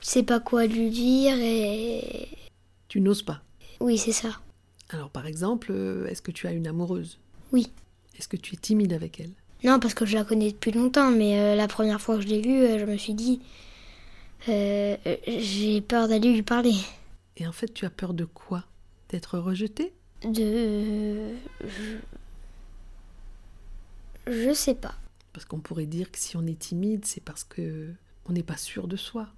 tu 0.00 0.10
sais 0.10 0.22
pas 0.22 0.40
quoi 0.40 0.66
lui 0.66 0.90
dire 0.90 1.36
et. 1.38 2.28
Tu 2.88 3.00
n'oses 3.00 3.22
pas. 3.22 3.42
Oui, 3.80 3.98
c'est 3.98 4.12
ça. 4.12 4.40
Alors 4.90 5.10
par 5.10 5.26
exemple, 5.26 5.68
euh, 5.70 6.06
est-ce 6.06 6.22
que 6.22 6.30
tu 6.30 6.46
as 6.46 6.52
une 6.52 6.66
amoureuse? 6.66 7.18
Oui. 7.52 7.70
Est-ce 8.16 8.28
que 8.28 8.36
tu 8.36 8.54
es 8.54 8.58
timide 8.58 8.92
avec 8.92 9.20
elle? 9.20 9.32
Non, 9.64 9.80
parce 9.80 9.94
que 9.94 10.04
je 10.04 10.14
la 10.14 10.24
connais 10.24 10.52
depuis 10.52 10.72
longtemps, 10.72 11.10
mais 11.10 11.40
euh, 11.40 11.56
la 11.56 11.68
première 11.68 12.00
fois 12.00 12.16
que 12.16 12.22
je 12.22 12.28
l'ai 12.28 12.42
vue, 12.42 12.62
euh, 12.62 12.78
je 12.78 12.84
me 12.84 12.98
suis 12.98 13.14
dit, 13.14 13.40
euh, 14.50 14.96
j'ai 15.26 15.80
peur 15.80 16.06
d'aller 16.06 16.34
lui 16.34 16.42
parler. 16.42 16.74
Et 17.38 17.46
en 17.46 17.52
fait, 17.52 17.72
tu 17.72 17.86
as 17.86 17.90
peur 17.90 18.12
de 18.12 18.26
quoi? 18.26 18.64
D'être 19.08 19.38
rejeté 19.38 19.94
De... 20.22 21.30
Je... 21.62 21.96
je 24.26 24.52
sais 24.52 24.74
pas. 24.74 24.94
Parce 25.32 25.46
qu'on 25.46 25.60
pourrait 25.60 25.86
dire 25.86 26.12
que 26.12 26.18
si 26.18 26.36
on 26.36 26.46
est 26.46 26.58
timide, 26.58 27.06
c'est 27.06 27.22
parce 27.22 27.44
que 27.44 27.90
on 28.26 28.32
n'est 28.32 28.42
pas 28.42 28.58
sûr 28.58 28.86
de 28.86 28.96
soi. 28.96 29.28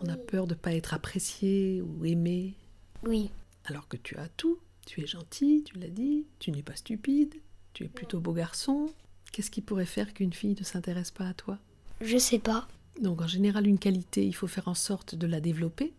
On 0.00 0.08
a 0.08 0.16
peur 0.16 0.46
de 0.46 0.54
ne 0.54 0.58
pas 0.58 0.74
être 0.74 0.92
apprécié 0.92 1.82
ou 1.82 2.04
aimé. 2.04 2.54
Oui. 3.04 3.30
Alors 3.64 3.86
que 3.88 3.96
tu 3.96 4.16
as 4.16 4.28
tout. 4.28 4.58
Tu 4.86 5.02
es 5.02 5.06
gentil, 5.06 5.62
tu 5.64 5.78
l'as 5.78 5.88
dit, 5.88 6.26
tu 6.38 6.50
n'es 6.50 6.62
pas 6.62 6.74
stupide, 6.74 7.34
tu 7.74 7.84
es 7.84 7.88
plutôt 7.88 8.20
beau 8.20 8.32
garçon. 8.32 8.88
Qu'est-ce 9.32 9.50
qui 9.50 9.60
pourrait 9.60 9.86
faire 9.86 10.12
qu'une 10.14 10.32
fille 10.32 10.56
ne 10.58 10.64
s'intéresse 10.64 11.10
pas 11.10 11.28
à 11.28 11.34
toi? 11.34 11.58
Je 12.00 12.18
sais 12.18 12.38
pas. 12.38 12.66
Donc 13.00 13.20
en 13.20 13.26
général, 13.26 13.66
une 13.66 13.78
qualité, 13.78 14.26
il 14.26 14.32
faut 14.32 14.46
faire 14.46 14.68
en 14.68 14.74
sorte 14.74 15.14
de 15.14 15.26
la 15.26 15.40
développer. 15.40 15.92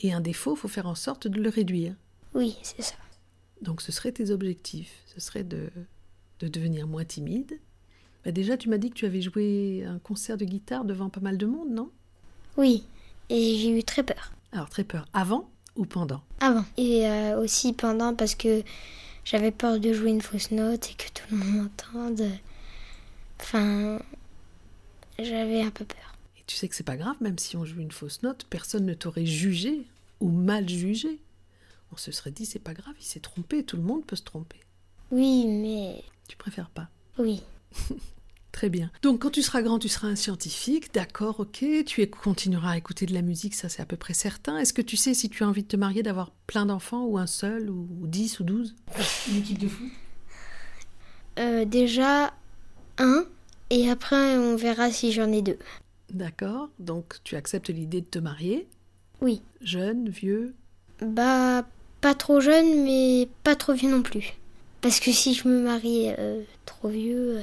Et 0.00 0.12
un 0.12 0.20
défaut, 0.20 0.54
il 0.56 0.58
faut 0.58 0.68
faire 0.68 0.86
en 0.86 0.94
sorte 0.94 1.28
de 1.28 1.40
le 1.40 1.48
réduire. 1.48 1.94
Oui, 2.34 2.56
c'est 2.62 2.82
ça. 2.82 2.96
Donc 3.62 3.80
ce 3.80 3.92
seraient 3.92 4.12
tes 4.12 4.30
objectifs. 4.30 4.92
Ce 5.06 5.20
serait 5.20 5.44
de, 5.44 5.70
de 6.40 6.48
devenir 6.48 6.86
moins 6.86 7.04
timide. 7.04 7.58
Bah, 8.24 8.32
déjà, 8.32 8.56
tu 8.56 8.68
m'as 8.68 8.78
dit 8.78 8.90
que 8.90 8.94
tu 8.96 9.06
avais 9.06 9.22
joué 9.22 9.84
un 9.86 9.98
concert 9.98 10.36
de 10.36 10.44
guitare 10.44 10.84
devant 10.84 11.08
pas 11.08 11.20
mal 11.20 11.38
de 11.38 11.46
monde, 11.46 11.70
non? 11.70 11.90
Oui. 12.56 12.84
Et 13.28 13.56
j'ai 13.56 13.70
eu 13.70 13.84
très 13.84 14.02
peur. 14.02 14.32
Alors 14.52 14.68
très 14.68 14.84
peur. 14.84 15.06
Avant 15.12 15.48
ou 15.76 15.84
pendant? 15.86 16.22
Avant. 16.40 16.64
Et 16.76 17.06
euh, 17.08 17.40
aussi 17.40 17.72
pendant 17.72 18.14
parce 18.14 18.34
que 18.34 18.62
j'avais 19.24 19.50
peur 19.50 19.80
de 19.80 19.92
jouer 19.92 20.10
une 20.10 20.20
fausse 20.20 20.50
note 20.50 20.90
et 20.90 20.94
que 20.94 21.08
tout 21.12 21.24
le 21.30 21.36
monde 21.38 21.70
m'entende. 21.92 22.28
Enfin, 23.44 24.00
j'avais 25.18 25.60
un 25.60 25.70
peu 25.70 25.84
peur. 25.84 26.16
Et 26.38 26.42
tu 26.46 26.56
sais 26.56 26.66
que 26.66 26.74
c'est 26.74 26.82
pas 26.82 26.96
grave, 26.96 27.16
même 27.20 27.38
si 27.38 27.58
on 27.58 27.64
joue 27.66 27.80
une 27.80 27.92
fausse 27.92 28.22
note, 28.22 28.46
personne 28.48 28.86
ne 28.86 28.94
t'aurait 28.94 29.26
jugé 29.26 29.86
ou 30.20 30.30
mal 30.30 30.66
jugé. 30.66 31.20
On 31.92 31.96
se 31.98 32.10
serait 32.10 32.30
dit, 32.30 32.46
c'est 32.46 32.58
pas 32.58 32.72
grave, 32.72 32.94
il 32.98 33.04
s'est 33.04 33.20
trompé, 33.20 33.62
tout 33.62 33.76
le 33.76 33.82
monde 33.82 34.04
peut 34.06 34.16
se 34.16 34.22
tromper. 34.22 34.58
Oui, 35.10 35.46
mais... 35.46 36.02
Tu 36.26 36.38
préfères 36.38 36.70
pas 36.70 36.88
Oui. 37.18 37.42
Très 38.50 38.70
bien. 38.70 38.90
Donc 39.02 39.20
quand 39.20 39.30
tu 39.30 39.42
seras 39.42 39.60
grand, 39.62 39.78
tu 39.78 39.88
seras 39.88 40.08
un 40.08 40.16
scientifique, 40.16 40.94
d'accord, 40.94 41.40
ok. 41.40 41.64
Tu 41.84 42.06
continueras 42.06 42.70
à 42.70 42.76
écouter 42.78 43.04
de 43.04 43.12
la 43.12 43.20
musique, 43.20 43.54
ça 43.54 43.68
c'est 43.68 43.82
à 43.82 43.84
peu 43.84 43.96
près 43.96 44.14
certain. 44.14 44.58
Est-ce 44.58 44.72
que 44.72 44.80
tu 44.80 44.96
sais 44.96 45.12
si 45.12 45.28
tu 45.28 45.42
as 45.42 45.48
envie 45.48 45.64
de 45.64 45.68
te 45.68 45.76
marier, 45.76 46.02
d'avoir 46.02 46.30
plein 46.46 46.64
d'enfants, 46.64 47.04
ou 47.04 47.18
un 47.18 47.26
seul, 47.26 47.68
ou 47.68 47.88
ou 48.00 48.06
dix, 48.06 48.40
ou 48.40 48.44
douze? 48.44 48.74
Une 49.28 49.38
équipe 49.38 49.58
de 49.58 49.68
foot? 49.68 49.90
Euh, 51.40 51.64
déjà, 51.64 52.32
un. 52.98 53.26
Et 53.70 53.88
après, 53.90 54.36
on 54.36 54.56
verra 54.56 54.90
si 54.90 55.12
j'en 55.12 55.32
ai 55.32 55.42
deux. 55.42 55.58
D'accord. 56.10 56.68
Donc 56.78 57.16
tu 57.24 57.36
acceptes 57.36 57.70
l'idée 57.70 58.00
de 58.00 58.06
te 58.06 58.18
marier, 58.18 58.68
Oui. 59.20 59.42
jeune, 59.60 60.08
vieux? 60.08 60.54
Bah, 61.00 61.66
pas 62.00 62.14
trop 62.14 62.40
jeune, 62.40 62.84
mais 62.84 63.28
pas 63.42 63.56
trop 63.56 63.72
vieux 63.72 63.90
non 63.90 64.02
plus. 64.02 64.34
Parce 64.80 65.00
que 65.00 65.10
si 65.12 65.34
je 65.34 65.48
me 65.48 65.62
marie 65.62 66.10
euh, 66.18 66.42
trop 66.66 66.88
vieux... 66.88 67.38
euh, 67.38 67.42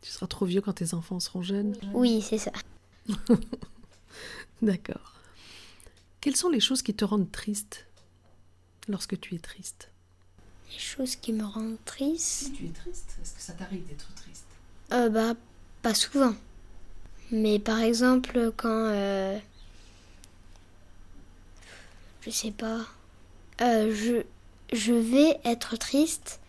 Tu 0.00 0.10
seras 0.10 0.28
trop 0.28 0.46
vieux 0.46 0.60
quand 0.60 0.72
tes 0.74 0.94
enfants 0.94 1.20
seront 1.20 1.42
jeunes. 1.42 1.76
Oui, 1.92 2.22
c'est 2.22 2.38
ça. 2.38 2.52
D'accord. 4.62 5.14
Quelles 6.20 6.36
sont 6.36 6.48
les 6.48 6.60
choses 6.60 6.82
qui 6.82 6.94
te 6.94 7.04
rendent 7.04 7.30
triste 7.30 7.86
lorsque 8.88 9.18
tu 9.20 9.34
es 9.34 9.38
triste? 9.38 9.90
Les 10.72 10.78
choses 10.78 11.16
qui 11.16 11.32
me 11.32 11.44
rendent 11.44 11.76
triste... 11.84 12.52
tu 12.54 12.66
es 12.66 12.70
triste, 12.70 13.16
est-ce 13.22 13.34
que 13.34 13.40
ça 13.40 13.52
t'arrive 13.54 13.86
d'être 13.86 14.12
triste? 14.14 14.44
Euh, 14.92 15.08
bah, 15.08 15.34
pas 15.82 15.94
souvent. 15.94 16.34
Mais 17.30 17.58
par 17.58 17.80
exemple, 17.80 18.52
quand. 18.56 18.68
euh, 18.68 19.38
je 22.22 22.30
sais 22.30 22.50
pas. 22.52 22.80
Euh, 23.60 23.94
je, 23.94 24.22
je 24.76 24.92
vais 24.92 25.38
être 25.44 25.76
triste 25.76 26.40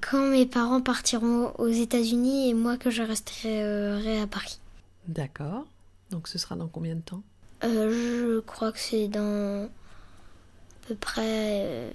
quand 0.00 0.30
mes 0.30 0.46
parents 0.46 0.80
partiront 0.80 1.52
aux 1.58 1.68
États-Unis 1.68 2.48
et 2.50 2.54
moi 2.54 2.76
que 2.76 2.90
je 2.90 3.02
resterai 3.02 4.20
à 4.20 4.26
Paris. 4.26 4.58
D'accord. 5.06 5.66
Donc 6.10 6.28
ce 6.28 6.38
sera 6.38 6.56
dans 6.56 6.66
combien 6.68 6.96
de 6.96 7.00
temps? 7.00 7.22
Euh, 7.62 7.90
je 7.90 8.40
crois 8.40 8.72
que 8.72 8.78
c'est 8.78 9.08
dans 9.08 9.66
à 9.66 10.86
peu 10.88 10.94
près 10.94 11.92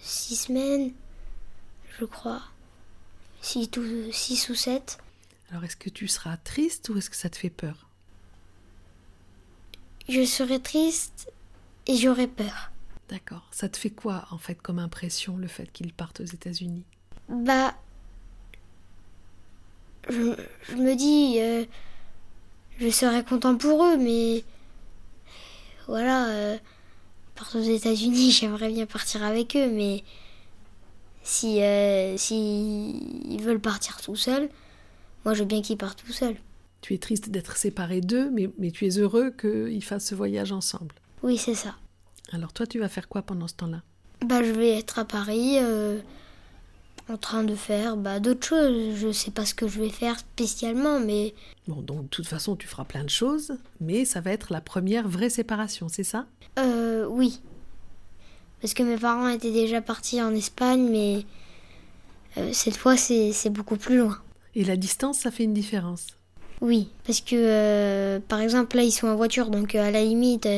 six 0.00 0.36
semaines, 0.36 0.92
je 1.98 2.04
crois. 2.04 2.42
Six, 3.46 3.70
ou- 3.76 4.10
six 4.12 4.48
ou 4.48 4.56
sept. 4.56 4.98
Alors 5.50 5.62
est-ce 5.62 5.76
que 5.76 5.88
tu 5.88 6.08
seras 6.08 6.36
triste 6.36 6.88
ou 6.88 6.98
est-ce 6.98 7.08
que 7.08 7.14
ça 7.14 7.30
te 7.30 7.36
fait 7.36 7.48
peur? 7.48 7.86
Je 10.08 10.24
serai 10.24 10.60
triste 10.60 11.30
et 11.86 11.96
j'aurai 11.96 12.26
peur. 12.26 12.72
D'accord. 13.08 13.46
Ça 13.52 13.68
te 13.68 13.76
fait 13.76 13.90
quoi 13.90 14.26
en 14.32 14.38
fait 14.38 14.60
comme 14.60 14.80
impression 14.80 15.36
le 15.36 15.46
fait 15.46 15.70
qu'ils 15.72 15.92
partent 15.92 16.20
aux 16.20 16.24
États-Unis? 16.24 16.82
Bah, 17.28 17.74
je, 20.10 20.34
je 20.68 20.74
me 20.74 20.96
dis, 20.96 21.36
euh, 21.40 21.64
je 22.80 22.90
serais 22.90 23.24
content 23.24 23.56
pour 23.56 23.84
eux, 23.84 23.96
mais 23.96 24.42
voilà, 25.86 26.30
euh, 26.30 26.58
partir 27.36 27.60
aux 27.60 27.64
États-Unis, 27.64 28.30
j'aimerais 28.40 28.72
bien 28.72 28.86
partir 28.86 29.22
avec 29.22 29.54
eux, 29.54 29.70
mais 29.70 30.02
si, 31.26 31.60
euh, 31.60 32.16
si 32.16 32.98
ils 33.28 33.42
veulent 33.42 33.60
partir 33.60 34.00
tout 34.00 34.16
seuls, 34.16 34.48
moi 35.24 35.34
je 35.34 35.40
veux 35.40 35.46
bien 35.46 35.60
qu'ils 35.60 35.76
partent 35.76 36.02
tout 36.04 36.12
seuls. 36.12 36.36
Tu 36.82 36.94
es 36.94 36.98
triste 36.98 37.30
d'être 37.30 37.56
séparé 37.56 38.00
d'eux, 38.00 38.30
mais, 38.30 38.48
mais 38.58 38.70
tu 38.70 38.86
es 38.86 38.98
heureux 38.98 39.32
qu'ils 39.32 39.82
fassent 39.82 40.06
ce 40.06 40.14
voyage 40.14 40.52
ensemble. 40.52 40.94
Oui, 41.24 41.36
c'est 41.36 41.54
ça. 41.56 41.74
Alors 42.32 42.52
toi, 42.52 42.66
tu 42.66 42.78
vas 42.78 42.88
faire 42.88 43.08
quoi 43.08 43.22
pendant 43.22 43.48
ce 43.48 43.54
temps-là? 43.54 43.82
Bah, 44.24 44.44
je 44.44 44.52
vais 44.52 44.78
être 44.78 45.00
à 45.00 45.04
Paris, 45.04 45.56
euh, 45.58 45.98
en 47.08 47.16
train 47.16 47.42
de 47.42 47.56
faire 47.56 47.96
bah, 47.96 48.20
d'autres 48.20 48.46
choses. 48.46 48.94
Je 48.94 49.10
sais 49.10 49.32
pas 49.32 49.44
ce 49.44 49.54
que 49.54 49.66
je 49.66 49.80
vais 49.80 49.90
faire 49.90 50.18
spécialement, 50.18 51.00
mais 51.00 51.34
Bon, 51.66 51.82
donc 51.82 52.04
de 52.04 52.08
toute 52.08 52.28
façon, 52.28 52.54
tu 52.54 52.68
feras 52.68 52.84
plein 52.84 53.02
de 53.02 53.10
choses, 53.10 53.58
mais 53.80 54.04
ça 54.04 54.20
va 54.20 54.30
être 54.30 54.52
la 54.52 54.60
première 54.60 55.08
vraie 55.08 55.30
séparation, 55.30 55.88
c'est 55.88 56.04
ça? 56.04 56.26
Euh, 56.60 57.06
oui. 57.08 57.40
Parce 58.66 58.74
que 58.74 58.82
mes 58.82 58.96
parents 58.96 59.28
étaient 59.28 59.52
déjà 59.52 59.80
partis 59.80 60.20
en 60.20 60.34
Espagne, 60.34 60.88
mais 60.90 61.24
euh, 62.36 62.52
cette 62.52 62.76
fois, 62.76 62.96
c'est 62.96 63.48
beaucoup 63.48 63.76
plus 63.76 63.98
loin. 63.98 64.18
Et 64.56 64.64
la 64.64 64.76
distance, 64.76 65.20
ça 65.20 65.30
fait 65.30 65.44
une 65.44 65.54
différence? 65.54 66.08
Oui, 66.60 66.88
parce 67.04 67.20
que, 67.20 67.36
euh, 67.36 68.18
par 68.18 68.40
exemple, 68.40 68.76
là, 68.76 68.82
ils 68.82 68.90
sont 68.90 69.06
en 69.06 69.14
voiture, 69.14 69.50
donc 69.50 69.76
euh, 69.76 69.86
à 69.86 69.92
la 69.92 70.02
limite, 70.02 70.48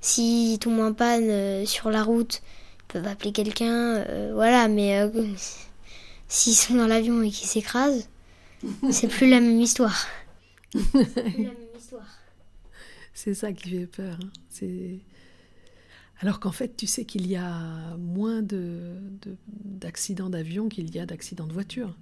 s'ils 0.00 0.60
tombent 0.60 0.78
en 0.78 0.92
panne 0.92 1.66
sur 1.66 1.90
la 1.90 2.04
route, 2.04 2.42
ils 2.44 2.92
peuvent 2.92 3.08
appeler 3.08 3.32
quelqu'un, 3.32 4.04
voilà, 4.34 4.68
mais 4.68 5.00
s'ils 6.28 6.54
sont 6.54 6.74
dans 6.76 6.86
l'avion 6.86 7.22
et 7.22 7.30
qu'ils 7.30 7.48
s'écrasent, 7.48 8.08
c'est 8.92 9.08
plus 9.08 9.28
la 9.28 9.40
même 9.40 9.60
histoire. 9.60 10.06
Plus 10.72 10.92
la 10.92 11.34
même 11.38 11.56
histoire. 11.76 12.06
C'est 13.14 13.34
ça 13.34 13.52
qui 13.52 13.70
fait 13.70 13.86
peur. 13.86 14.16
hein. 14.22 14.30
C'est 14.48 15.00
alors 16.22 16.40
qu'en 16.40 16.52
fait, 16.52 16.76
tu 16.76 16.86
sais 16.86 17.04
qu'il 17.04 17.26
y 17.26 17.36
a 17.36 17.96
moins 17.98 18.40
de 18.42 18.80
de- 19.22 19.36
d'accidents 19.64 20.30
d'avion 20.30 20.68
qu'il 20.68 20.94
y 20.94 20.98
a 20.98 21.04
d'accidents 21.06 21.46
de 21.46 21.52
voiture. 21.52 21.94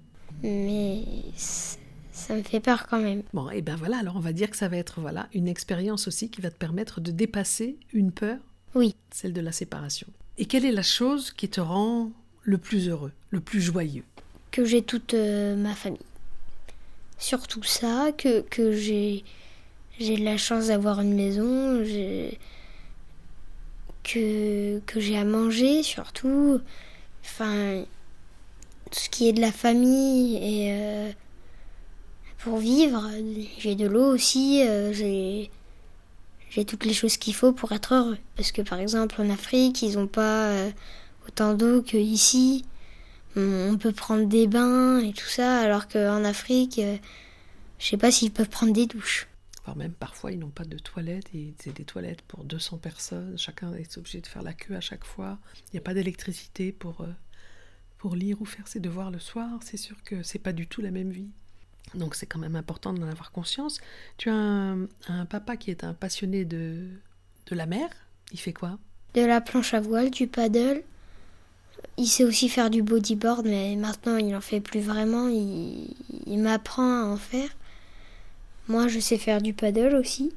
Mais 0.43 1.03
ça 1.35 2.35
me 2.35 2.43
fait 2.43 2.59
peur 2.59 2.87
quand 2.87 2.99
même. 3.01 3.23
Bon, 3.33 3.49
et 3.49 3.61
ben 3.61 3.75
voilà. 3.75 3.97
Alors 3.97 4.15
on 4.15 4.19
va 4.21 4.31
dire 4.33 4.49
que 4.49 4.57
ça 4.57 4.67
va 4.69 4.77
être 4.77 5.01
voilà 5.01 5.27
une 5.33 5.47
expérience 5.47 6.07
aussi 6.07 6.29
qui 6.29 6.39
va 6.41 6.49
te 6.51 6.57
permettre 6.57 7.01
de 7.01 7.11
dépasser 7.11 7.77
une 7.93 8.11
peur, 8.11 8.37
Oui. 8.75 8.95
celle 9.11 9.33
de 9.33 9.41
la 9.41 9.51
séparation. 9.51 10.07
Et 10.37 10.45
quelle 10.45 10.65
est 10.65 10.71
la 10.71 10.81
chose 10.83 11.31
qui 11.31 11.49
te 11.49 11.59
rend 11.61 12.11
le 12.43 12.57
plus 12.57 12.87
heureux, 12.89 13.11
le 13.31 13.39
plus 13.41 13.61
joyeux? 13.61 14.03
Que 14.51 14.65
j'ai 14.65 14.81
toute 14.81 15.13
euh, 15.13 15.55
ma 15.55 15.73
famille. 15.75 15.99
Surtout 17.17 17.63
ça, 17.63 18.11
que, 18.17 18.41
que 18.41 18.71
j'ai 18.71 19.23
j'ai 19.99 20.17
de 20.17 20.23
la 20.23 20.37
chance 20.37 20.67
d'avoir 20.67 21.01
une 21.01 21.13
maison, 21.13 21.83
j'ai- 21.83 22.39
que, 24.03 24.79
que 24.79 24.99
j'ai 24.99 25.17
à 25.17 25.25
manger 25.25 25.83
surtout. 25.83 26.61
Enfin, 27.23 27.83
tout 28.89 28.99
ce 28.99 29.09
qui 29.09 29.29
est 29.29 29.33
de 29.33 29.41
la 29.41 29.51
famille 29.51 30.37
et 30.37 30.73
euh, 30.73 31.11
pour 32.39 32.57
vivre, 32.57 33.09
j'ai 33.59 33.75
de 33.75 33.87
l'eau 33.87 34.13
aussi, 34.13 34.63
euh, 34.67 34.93
j'ai 34.93 35.49
j'ai 36.49 36.65
toutes 36.65 36.83
les 36.83 36.93
choses 36.93 37.15
qu'il 37.15 37.33
faut 37.33 37.53
pour 37.53 37.71
être 37.71 37.93
heureux. 37.93 38.17
Parce 38.35 38.51
que 38.51 38.61
par 38.61 38.79
exemple 38.79 39.21
en 39.21 39.29
Afrique, 39.29 39.81
ils 39.83 39.97
n'ont 39.97 40.07
pas 40.07 40.47
euh, 40.47 40.71
autant 41.27 41.53
d'eau 41.53 41.81
qu'ici 41.81 42.65
on 43.35 43.77
peut 43.77 43.91
prendre 43.91 44.25
des 44.25 44.47
bains 44.47 44.99
et 44.99 45.13
tout 45.13 45.27
ça, 45.27 45.59
alors 45.59 45.87
qu'en 45.87 46.23
Afrique, 46.23 46.79
euh, 46.79 46.97
je 47.79 47.87
sais 47.87 47.97
pas 47.97 48.11
s'ils 48.11 48.31
peuvent 48.31 48.49
prendre 48.49 48.73
des 48.73 48.87
douches. 48.87 49.27
Voire 49.65 49.77
même 49.77 49.93
parfois 49.93 50.31
ils 50.31 50.39
n'ont 50.39 50.49
pas 50.49 50.65
de 50.65 50.77
toilettes, 50.77 51.33
et 51.33 51.53
c'est 51.59 51.75
des 51.75 51.85
toilettes 51.85 52.21
pour 52.23 52.43
200 52.43 52.77
personnes, 52.77 53.37
chacun 53.37 53.73
est 53.73 53.97
obligé 53.97 54.21
de 54.21 54.27
faire 54.27 54.43
la 54.43 54.53
queue 54.53 54.75
à 54.75 54.81
chaque 54.81 55.05
fois, 55.05 55.39
il 55.67 55.75
n'y 55.75 55.79
a 55.79 55.83
pas 55.83 55.93
d'électricité 55.93 56.71
pour, 56.71 57.01
euh, 57.01 57.13
pour 57.97 58.15
lire 58.15 58.41
ou 58.41 58.45
faire 58.45 58.67
ses 58.67 58.79
devoirs 58.79 59.11
le 59.11 59.19
soir, 59.19 59.59
c'est 59.63 59.77
sûr 59.77 60.01
que 60.03 60.23
c'est 60.23 60.39
pas 60.39 60.53
du 60.53 60.67
tout 60.67 60.81
la 60.81 60.91
même 60.91 61.11
vie. 61.11 61.29
Donc 61.95 62.15
c'est 62.15 62.25
quand 62.25 62.39
même 62.39 62.55
important 62.55 62.93
d'en 62.93 63.07
avoir 63.07 63.31
conscience. 63.31 63.81
Tu 64.17 64.29
as 64.29 64.33
un, 64.33 65.25
papa 65.29 65.57
qui 65.57 65.71
est 65.71 65.83
un 65.83 65.93
passionné 65.93 66.45
de, 66.45 66.87
de 67.47 67.55
la 67.55 67.65
mer, 67.65 67.89
il 68.31 68.39
fait 68.39 68.53
quoi? 68.53 68.77
De 69.13 69.21
la 69.21 69.41
planche 69.41 69.73
à 69.73 69.81
voile, 69.81 70.09
du 70.09 70.27
paddle. 70.27 70.83
Il 71.97 72.07
sait 72.07 72.23
aussi 72.23 72.47
faire 72.47 72.69
du 72.69 72.81
bodyboard, 72.81 73.45
mais 73.45 73.75
maintenant 73.75 74.17
il 74.17 74.29
n'en 74.29 74.41
fait 74.41 74.61
plus 74.61 74.79
vraiment. 74.79 75.27
Il 75.27 76.39
m'apprend 76.39 77.03
à 77.03 77.05
en 77.07 77.17
faire. 77.17 77.49
Moi, 78.71 78.87
je 78.87 79.01
sais 79.01 79.17
faire 79.17 79.41
du 79.41 79.51
paddle 79.53 79.95
aussi. 79.95 80.33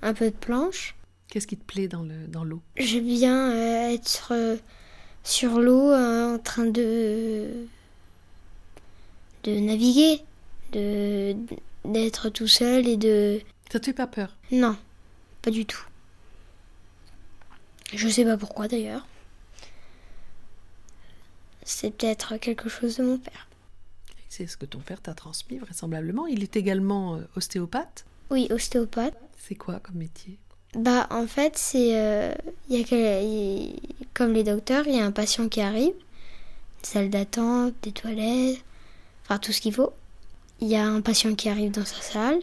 Un 0.00 0.14
peu 0.14 0.30
de 0.30 0.34
planche. 0.34 0.94
Qu'est-ce 1.28 1.46
qui 1.46 1.58
te 1.58 1.64
plaît 1.64 1.88
dans 1.88 2.02
le 2.02 2.26
dans 2.26 2.42
l'eau? 2.42 2.62
J'aime 2.78 3.04
bien 3.04 3.52
euh, 3.52 3.92
être 3.92 4.32
euh, 4.32 4.56
sur 5.24 5.60
l'eau 5.60 5.90
euh, 5.90 6.36
en 6.36 6.38
train 6.38 6.64
de 6.64 7.66
de 9.44 9.58
naviguer, 9.58 10.22
de 10.72 11.36
d'être 11.84 12.30
tout 12.30 12.46
seul 12.46 12.88
et 12.88 12.96
de 12.96 13.42
Ça 13.70 13.78
te 13.78 13.84
fait 13.84 13.92
pas 13.92 14.06
peur? 14.06 14.34
Non, 14.50 14.74
pas 15.42 15.50
du 15.50 15.66
tout. 15.66 15.84
Je 17.92 18.08
sais 18.08 18.24
pas 18.24 18.38
pourquoi 18.38 18.68
d'ailleurs. 18.68 19.06
C'est 21.62 21.90
peut-être 21.90 22.38
quelque 22.38 22.70
chose 22.70 22.96
de 22.96 23.04
mon 23.04 23.18
père. 23.18 23.49
C'est 24.32 24.46
ce 24.46 24.56
que 24.56 24.64
ton 24.64 24.78
père 24.78 25.00
t'a 25.02 25.12
transmis 25.12 25.58
vraisemblablement. 25.58 26.28
Il 26.28 26.44
est 26.44 26.56
également 26.56 27.16
euh, 27.16 27.22
ostéopathe. 27.36 28.04
Oui, 28.30 28.46
ostéopathe. 28.50 29.16
C'est 29.36 29.56
quoi 29.56 29.80
comme 29.80 29.96
métier? 29.96 30.38
Bah 30.76 31.08
en 31.10 31.26
fait 31.26 31.58
c'est 31.58 31.98
euh, 32.00 32.32
il 32.68 32.78
y 32.78 32.80
a 32.80 32.84
que- 32.86 34.06
comme 34.14 34.32
les 34.32 34.44
docteurs, 34.44 34.86
il 34.86 34.94
y 34.94 35.00
a 35.00 35.04
un 35.04 35.10
patient 35.10 35.48
qui 35.48 35.60
arrive, 35.60 35.94
une 35.94 36.84
salle 36.84 37.10
d'attente, 37.10 37.74
des 37.82 37.90
toilettes, 37.90 38.62
enfin 39.24 39.38
tout 39.38 39.50
ce 39.50 39.60
qu'il 39.60 39.74
faut. 39.74 39.92
Il 40.60 40.68
y 40.68 40.76
a 40.76 40.86
un 40.86 41.00
patient 41.00 41.34
qui 41.34 41.48
arrive 41.48 41.72
dans 41.72 41.84
sa 41.84 42.00
salle, 42.00 42.38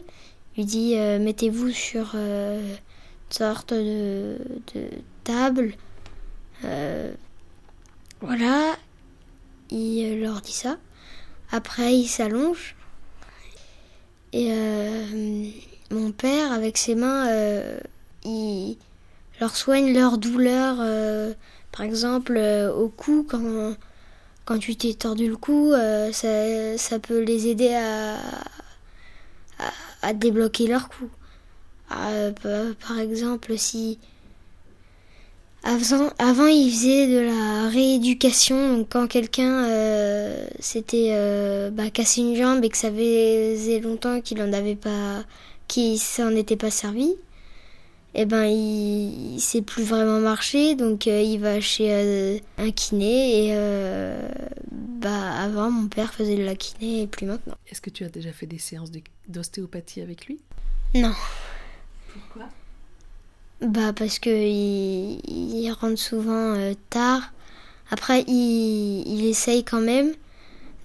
lui 0.58 0.66
dit 0.66 0.92
euh, 0.98 1.18
mettez-vous 1.18 1.70
sur 1.70 2.10
euh, 2.16 2.60
une 2.60 3.32
sorte 3.34 3.72
de, 3.72 4.36
de 4.74 4.90
table. 5.24 5.72
Voilà, 8.20 8.76
il 9.70 10.20
leur 10.20 10.42
dit 10.42 10.52
ça. 10.52 10.76
Après 11.50 11.94
il 11.96 12.06
s'allonge 12.06 12.76
et 14.32 14.48
euh, 14.52 15.50
mon 15.90 16.12
père, 16.12 16.52
avec 16.52 16.76
ses 16.76 16.94
mains, 16.94 17.28
euh, 17.28 17.78
il 18.24 18.76
leur 19.40 19.56
soigne 19.56 19.94
leur 19.94 20.18
douleur. 20.18 20.76
euh, 20.80 21.32
par 21.72 21.82
exemple, 21.86 22.38
au 22.76 22.88
cou, 22.88 23.26
quand, 23.28 23.74
quand 24.44 24.58
tu 24.58 24.76
t'es 24.76 24.92
tordu 24.94 25.28
le 25.28 25.36
cou, 25.36 25.72
ça, 26.12 26.76
ça 26.76 26.98
peut 26.98 27.20
les 27.22 27.46
aider 27.46 27.72
à, 27.74 28.16
à, 30.02 30.12
débloquer 30.12 30.66
leur 30.66 30.88
cou. 30.88 31.08
Pa- 31.88 32.32
par 32.86 32.98
exemple, 32.98 33.56
si. 33.56 33.98
Avant, 35.64 36.10
avant, 36.18 36.46
il 36.46 36.70
faisait 36.70 37.08
de 37.08 37.18
la 37.18 37.68
rééducation. 37.68 38.78
Donc, 38.78 38.88
quand 38.90 39.06
quelqu'un 39.06 39.64
euh, 39.68 40.46
s'était 40.60 41.10
euh, 41.10 41.70
bah, 41.70 41.90
cassé 41.90 42.20
une 42.20 42.36
jambe 42.36 42.64
et 42.64 42.68
que 42.68 42.76
ça 42.76 42.90
faisait 42.90 43.80
longtemps 43.80 44.20
qu'il 44.20 44.40
en 44.40 44.52
avait 44.52 44.76
pas, 44.76 45.24
qu'il 45.66 45.98
s'en 45.98 46.30
était 46.30 46.56
pas 46.56 46.70
servi, 46.70 47.14
eh 48.14 48.24
ben 48.24 48.44
il, 48.44 49.34
il 49.34 49.40
sait 49.40 49.60
plus 49.60 49.82
vraiment 49.82 50.20
marcher. 50.20 50.74
Donc, 50.74 51.06
euh, 51.06 51.20
il 51.20 51.38
va 51.40 51.60
chez 51.60 51.88
euh, 51.90 52.38
un 52.56 52.70
kiné 52.70 53.48
et 53.48 53.54
bah 54.70 55.32
avant, 55.42 55.70
mon 55.70 55.88
père 55.88 56.14
faisait 56.14 56.36
de 56.36 56.44
la 56.44 56.54
kiné 56.54 57.02
et 57.02 57.06
plus 57.06 57.26
maintenant. 57.26 57.56
Est-ce 57.70 57.80
que 57.80 57.90
tu 57.90 58.04
as 58.04 58.08
déjà 58.08 58.32
fait 58.32 58.46
des 58.46 58.58
séances 58.58 58.90
d'ostéopathie 59.28 60.00
avec 60.00 60.26
lui? 60.26 60.40
Non. 60.94 61.12
Pourquoi? 62.12 62.48
Bah 63.60 63.92
parce 63.92 64.20
que 64.20 64.30
il, 64.30 65.72
rentre 65.72 65.98
souvent 65.98 66.54
euh, 66.54 66.74
tard. 66.90 67.32
Après, 67.90 68.22
il, 68.28 69.02
il 69.06 69.26
essaye 69.26 69.64
quand 69.64 69.80
même 69.80 70.12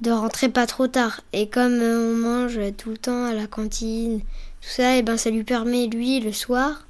de 0.01 0.09
rentrer 0.09 0.49
pas 0.49 0.65
trop 0.65 0.88
tard. 0.88 1.21
Et 1.33 1.47
comme 1.47 1.79
euh, 1.79 2.13
on 2.13 2.17
mange 2.17 2.59
tout 2.77 2.89
le 2.89 2.97
temps 2.97 3.25
à 3.25 3.33
la 3.33 3.45
cantine, 3.45 4.21
tout 4.21 4.69
ça, 4.69 4.97
et 4.97 5.03
ben 5.03 5.17
ça 5.17 5.29
lui 5.29 5.43
permet 5.43 5.86
lui 5.86 6.19
le 6.19 6.31
soir 6.33 6.88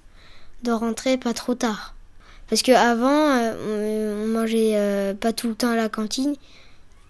de 0.63 0.71
rentrer 0.71 1.17
pas 1.17 1.33
trop 1.33 1.53
tard. 1.53 1.95
Parce 2.47 2.61
que 2.61 2.71
avant, 2.71 3.31
euh, 3.31 4.23
on, 4.23 4.27
mangeait 4.27 5.13
pas 5.19 5.33
tout 5.33 5.49
le 5.49 5.55
temps 5.55 5.71
à 5.71 5.75
la 5.75 5.89
cantine. 5.89 6.35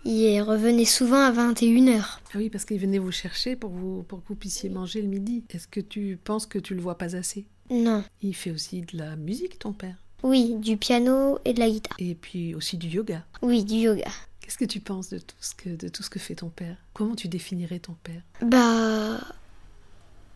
Il 0.05 0.41
revenait 0.41 0.86
souvent 0.86 1.21
à 1.21 1.31
21h. 1.31 2.01
Ah 2.01 2.38
oui, 2.38 2.49
parce 2.49 2.65
qu'il 2.65 2.79
venait 2.79 2.97
vous 2.97 3.12
chercher 3.12 3.55
pour, 3.55 3.69
vous, 3.69 4.03
pour 4.03 4.23
que 4.23 4.29
vous 4.29 4.36
puissiez 4.36 4.69
manger 4.69 5.01
le 5.01 5.07
midi. 5.07 5.43
Est-ce 5.51 5.67
que 5.67 5.79
tu 5.79 6.17
penses 6.23 6.47
que 6.47 6.59
tu 6.59 6.73
le 6.73 6.81
vois 6.81 6.97
pas 6.97 7.15
assez? 7.15 7.45
Non. 7.69 8.04
Il 8.21 8.36
fait 8.36 8.52
aussi 8.52 8.82
de 8.82 8.97
la 8.97 9.15
musique, 9.15 9.60
ton 9.60 9.73
père? 9.73 9.95
Oui, 10.23 10.56
du 10.56 10.78
piano 10.78 11.39
et 11.45 11.54
de 11.54 11.60
la 11.60 11.69
guitare. 11.69 11.95
Et 11.99 12.15
puis 12.15 12.56
aussi 12.56 12.78
du 12.78 12.88
yoga. 12.88 13.23
Oui, 13.41 13.63
du 13.63 13.76
yoga. 13.76 14.10
Qu'est-ce 14.39 14.58
que 14.58 14.65
tu 14.65 14.80
penses 14.80 15.10
de 15.10 15.19
tout 15.19 15.36
ce 15.39 15.56
que, 15.56 15.69
de 15.69 15.88
tout 15.88 16.04
ce 16.04 16.10
que 16.10 16.19
fait 16.19 16.36
ton 16.36 16.49
père? 16.49 16.78
Comment 16.93 17.15
tu 17.15 17.28
définirais 17.28 17.80
ton 17.80 17.93
père? 18.04 18.21
Bah. 18.41 19.19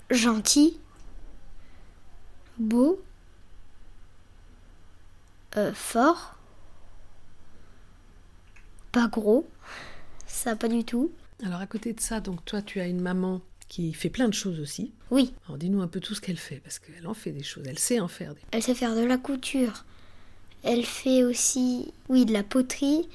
Gentil. 0.10 0.78
Beau. 2.58 3.02
euh, 5.58 5.74
fort. 5.74 6.36
Pas 8.92 9.08
gros. 9.08 9.48
Ça, 10.26 10.56
pas 10.56 10.68
du 10.68 10.84
tout. 10.84 11.12
Alors 11.46 11.62
à 11.62 11.68
côté 11.68 11.94
de 11.94 12.00
ça, 12.00 12.20
donc 12.20 12.44
toi 12.46 12.62
tu 12.62 12.80
as 12.80 12.88
une 12.88 13.02
maman 13.02 13.42
qui 13.70 13.94
fait 13.94 14.10
plein 14.10 14.28
de 14.28 14.34
choses 14.34 14.60
aussi. 14.60 14.92
Oui, 15.12 15.34
Alors 15.46 15.58
dis-nous 15.58 15.82
un 15.82 15.88
peu 15.88 16.00
tout 16.00 16.16
ce 16.16 16.22
qu'elle 16.22 16.38
fait, 16.38 16.62
parce 16.64 16.80
qu'elle 16.80 17.08
en 17.08 17.14
fait 17.14 17.32
des 17.32 17.44
choses, 17.44 17.64
elle 17.68 17.80
sait 17.80 18.00
en 18.00 18.08
faire 18.08 18.34
des... 18.34 18.42
elle 18.52 18.64
sait 18.64 18.76
faire 18.76 18.96
de 18.96 19.04
la 19.04 19.18
couture. 19.18 19.86
Elle 20.64 20.86
fait 20.86 21.24
aussi, 21.24 21.94
oui, 22.10 22.26
de 22.26 22.34
la 22.34 22.44
poterie. 22.44 23.08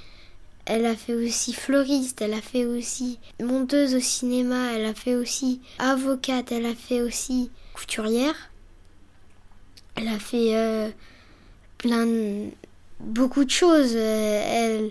Elle 0.65 0.87
a 0.87 0.95
fait 0.95 1.15
aussi 1.15 1.53
fleuriste, 1.53 2.23
elle 2.23 2.35
a 2.35 2.41
fait 2.41 2.65
aussi 2.65 3.19
monteuse 3.43 3.97
au 3.97 4.01
cinéma, 4.01 4.73
elle 4.75 4.85
a 4.85 4.95
fait 4.95 5.17
aussi 5.17 5.61
avocate, 5.79 6.53
elle 6.53 6.67
a 6.67 6.75
fait 6.75 7.01
aussi 7.03 7.51
couturière. 7.75 8.51
Elle 9.97 10.07
a 10.09 10.19
fait 10.21 10.55
euh, 10.55 10.88
plein 11.79 12.07
de... 12.07 12.47
beaucoup 13.01 13.45
de 13.45 13.51
choses. 13.51 13.93
Euh, 13.95 14.43
Elle, 14.47 14.91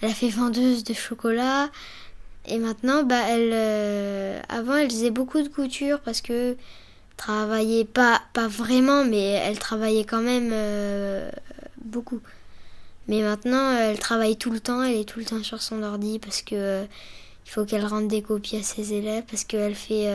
elle 0.00 0.10
a 0.10 0.14
fait 0.14 0.30
vendeuse 0.30 0.84
de 0.84 0.94
chocolat. 0.94 1.70
Et 2.46 2.58
maintenant, 2.58 3.02
bah, 3.02 3.22
elle, 3.28 3.50
euh, 3.52 4.40
avant, 4.48 4.76
elle 4.76 4.90
faisait 4.90 5.10
beaucoup 5.10 5.42
de 5.42 5.48
couture 5.48 6.00
parce 6.00 6.20
que 6.20 6.56
travaillait 7.16 7.84
pas, 7.84 8.22
pas 8.32 8.48
vraiment, 8.48 9.04
mais 9.04 9.22
elle 9.22 9.58
travaillait 9.58 10.04
quand 10.04 10.22
même 10.22 10.50
euh, 10.52 11.30
beaucoup. 11.84 12.20
Mais 13.08 13.20
maintenant, 13.20 13.76
elle 13.76 13.98
travaille 13.98 14.36
tout 14.36 14.50
le 14.50 14.60
temps, 14.60 14.82
elle 14.82 14.96
est 14.96 15.04
tout 15.04 15.18
le 15.18 15.24
temps 15.26 15.42
sur 15.42 15.60
son 15.60 15.82
ordi 15.82 16.18
parce 16.18 16.42
que 16.42 16.54
euh, 16.54 16.84
il 17.46 17.50
faut 17.50 17.64
qu'elle 17.64 17.84
rende 17.84 18.08
des 18.08 18.22
copies 18.22 18.56
à 18.56 18.62
ses 18.62 18.94
élèves 18.94 19.24
parce 19.28 19.44
qu'elle 19.44 19.74
fait, 19.74 20.08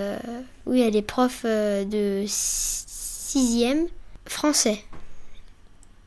oui, 0.65 0.81
elle 0.81 0.95
est 0.95 1.01
prof 1.01 1.43
de 1.43 2.23
si- 2.25 2.85
sixième 2.87 3.87
français, 4.25 4.81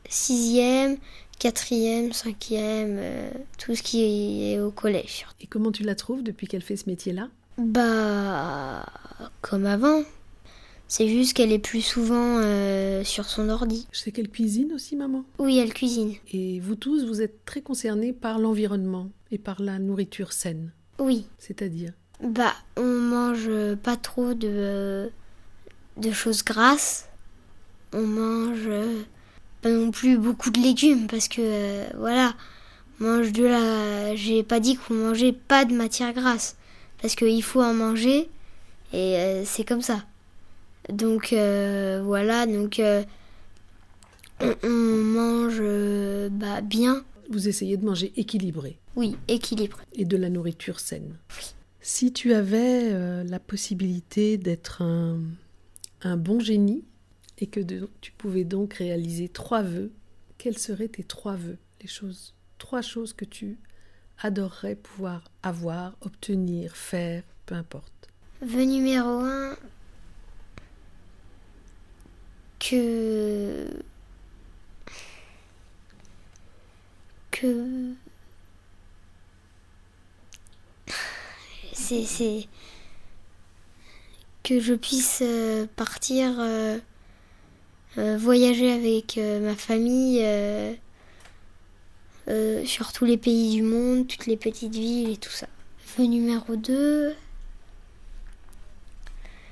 sixième, 0.09 0.97
quatrième, 1.39 2.13
cinquième, 2.13 2.97
euh, 2.99 3.31
tout 3.57 3.75
ce 3.75 3.81
qui 3.81 4.03
est 4.51 4.59
au 4.59 4.71
collège. 4.71 5.25
Et 5.41 5.47
comment 5.47 5.71
tu 5.71 5.83
la 5.83 5.95
trouves 5.95 6.21
depuis 6.21 6.47
qu'elle 6.47 6.61
fait 6.61 6.77
ce 6.77 6.87
métier-là? 6.87 7.29
Bah, 7.57 8.85
comme 9.41 9.65
avant. 9.65 10.03
C'est 10.87 11.07
juste 11.07 11.33
qu'elle 11.33 11.51
est 11.51 11.59
plus 11.59 11.81
souvent 11.81 12.39
euh, 12.39 13.03
sur 13.03 13.25
son 13.25 13.49
ordi. 13.49 13.87
Je 13.91 13.99
sais 13.99 14.11
qu'elle 14.11 14.29
cuisine 14.29 14.73
aussi, 14.73 14.95
maman? 14.95 15.23
Oui, 15.37 15.59
elle 15.59 15.73
cuisine. 15.73 16.13
Et 16.33 16.59
vous 16.59 16.75
tous, 16.75 17.05
vous 17.05 17.21
êtes 17.21 17.45
très 17.45 17.61
concernés 17.61 18.11
par 18.11 18.39
l'environnement 18.39 19.09
et 19.31 19.37
par 19.37 19.61
la 19.61 19.77
nourriture 19.77 20.33
saine. 20.33 20.71
Oui. 20.97 21.27
C'est-à-dire? 21.37 21.93
Bah, 22.23 22.53
on 22.75 22.83
mange 22.83 23.49
pas 23.83 23.97
trop 23.97 24.33
de, 24.33 25.11
de 25.97 26.11
choses 26.11 26.43
grasses. 26.43 27.07
On 27.93 28.01
mange 28.01 28.67
euh, 28.67 29.03
pas 29.61 29.69
non 29.69 29.91
plus 29.91 30.17
beaucoup 30.17 30.49
de 30.51 30.59
légumes 30.59 31.07
parce 31.07 31.27
que, 31.27 31.41
euh, 31.41 31.85
voilà, 31.97 32.33
on 32.99 33.05
mange 33.05 33.31
de 33.31 33.43
la. 33.45 34.15
J'ai 34.15 34.43
pas 34.43 34.59
dit 34.59 34.75
qu'on 34.77 34.93
mangeait 34.93 35.33
pas 35.33 35.65
de 35.65 35.73
matière 35.73 36.13
grasse. 36.13 36.55
Parce 37.01 37.15
qu'il 37.15 37.41
faut 37.43 37.61
en 37.63 37.73
manger 37.73 38.29
et 38.91 39.15
euh, 39.17 39.43
c'est 39.45 39.63
comme 39.63 39.81
ça. 39.81 40.03
Donc, 40.91 41.33
euh, 41.33 42.01
voilà, 42.03 42.45
donc. 42.45 42.79
euh, 42.79 43.03
on, 44.41 44.53
on 44.63 44.69
mange 44.69 45.61
bah, 46.31 46.61
bien. 46.61 47.03
Vous 47.29 47.47
essayez 47.47 47.77
de 47.77 47.85
manger 47.85 48.11
équilibré 48.17 48.79
Oui, 48.95 49.15
équilibre. 49.27 49.79
et 49.93 50.03
de 50.05 50.17
la 50.17 50.29
nourriture 50.29 50.79
saine. 50.79 51.15
Si 51.81 52.11
tu 52.11 52.33
avais 52.33 52.91
la 53.23 53.39
possibilité 53.39 54.37
d'être 54.37 54.81
un, 54.81 55.19
un 56.01 56.17
bon 56.17 56.39
génie 56.39 56.83
et 57.39 57.47
que 57.47 57.59
tu 58.01 58.11
pouvais 58.11 58.43
donc 58.43 58.75
réaliser 58.75 59.29
trois 59.29 59.63
vœux, 59.63 59.91
quels 60.37 60.57
seraient 60.57 60.89
tes 60.89 61.03
trois 61.03 61.35
vœux 61.35 61.57
Les 61.81 61.87
choses, 61.87 62.35
trois 62.57 62.81
choses 62.81 63.13
que 63.13 63.25
tu 63.25 63.57
adorerais 64.19 64.75
pouvoir 64.75 65.23
avoir, 65.41 65.95
obtenir, 66.01 66.75
faire, 66.75 67.23
peu 67.45 67.55
importe? 67.55 68.09
Vœu 68.41 68.63
numéro 68.63 69.09
un, 69.09 69.57
que 72.59 73.67
que 77.31 77.93
c'est 81.73 82.47
que 84.43 84.59
je 84.59 84.73
puisse 84.73 85.21
euh, 85.21 85.67
partir 85.75 86.39
euh, 86.39 86.79
voyager 88.17 88.71
avec 88.71 89.17
ma 89.17 89.55
famille 89.55 90.23
sur 92.65 92.91
tous 92.93 93.05
les 93.05 93.17
pays 93.17 93.55
du 93.55 93.61
monde, 93.63 94.07
toutes 94.07 94.27
les 94.27 94.37
petites 94.37 94.73
villes 94.75 95.11
et 95.11 95.17
tout 95.17 95.31
ça. 95.31 95.47
Vœu 95.97 96.05
numéro 96.05 96.55
2 96.55 97.15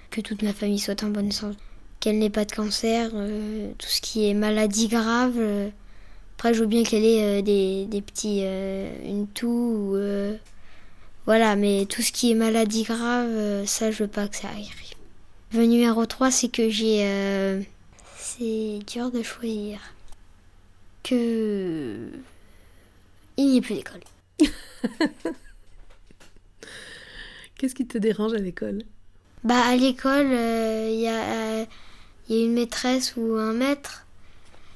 que 0.09 0.21
toute 0.21 0.41
ma 0.41 0.53
famille 0.53 0.79
soit 0.79 1.03
en 1.03 1.09
bonne 1.09 1.31
santé, 1.31 1.57
qu'elle 1.99 2.17
n'ait 2.17 2.29
pas 2.29 2.45
de 2.45 2.51
cancer, 2.51 3.11
tout 3.11 3.87
ce 3.87 4.01
qui 4.01 4.27
est 4.27 4.33
maladie 4.33 4.87
grave. 4.87 5.37
après, 6.35 6.53
je 6.53 6.61
veux 6.61 6.65
bien 6.67 6.83
qu'elle 6.83 7.03
ait 7.03 7.41
des, 7.41 8.01
petits. 8.01 8.41
une 8.41 9.27
toux 9.27 9.47
ou 9.47 9.97
voilà, 11.27 11.57
mais 11.57 11.85
tout 11.89 12.01
ce 12.01 12.13
qui 12.13 12.31
est 12.31 12.35
maladie 12.35 12.83
grave, 12.83 13.27
euh, 13.27 13.65
ça, 13.65 13.91
je 13.91 14.03
veux 14.03 14.09
pas 14.09 14.29
que 14.29 14.37
ça 14.37 14.47
arrive. 14.47 14.71
Le 15.53 15.65
numéro 15.65 16.05
3, 16.05 16.31
c'est 16.31 16.47
que 16.47 16.69
j'ai. 16.69 17.03
Euh, 18.41 18.79
c'est 18.79 18.79
dur 18.85 19.11
de 19.11 19.21
choisir. 19.23 19.79
Que. 21.03 22.09
Il 23.37 23.47
n'y 23.47 23.57
ait 23.57 23.61
plus 23.61 23.75
d'école. 23.75 24.01
Qu'est-ce 27.57 27.75
qui 27.75 27.87
te 27.87 27.97
dérange 27.97 28.33
à 28.33 28.39
l'école? 28.39 28.83
Bah, 29.43 29.65
à 29.65 29.75
l'école, 29.75 30.31
euh, 30.31 30.89
il 30.91 30.99
y, 30.99 31.07
a, 31.07 31.61
y 32.29 32.41
a 32.41 32.45
une 32.45 32.53
maîtresse 32.53 33.15
ou 33.15 33.35
un 33.35 33.53
maître. 33.53 34.05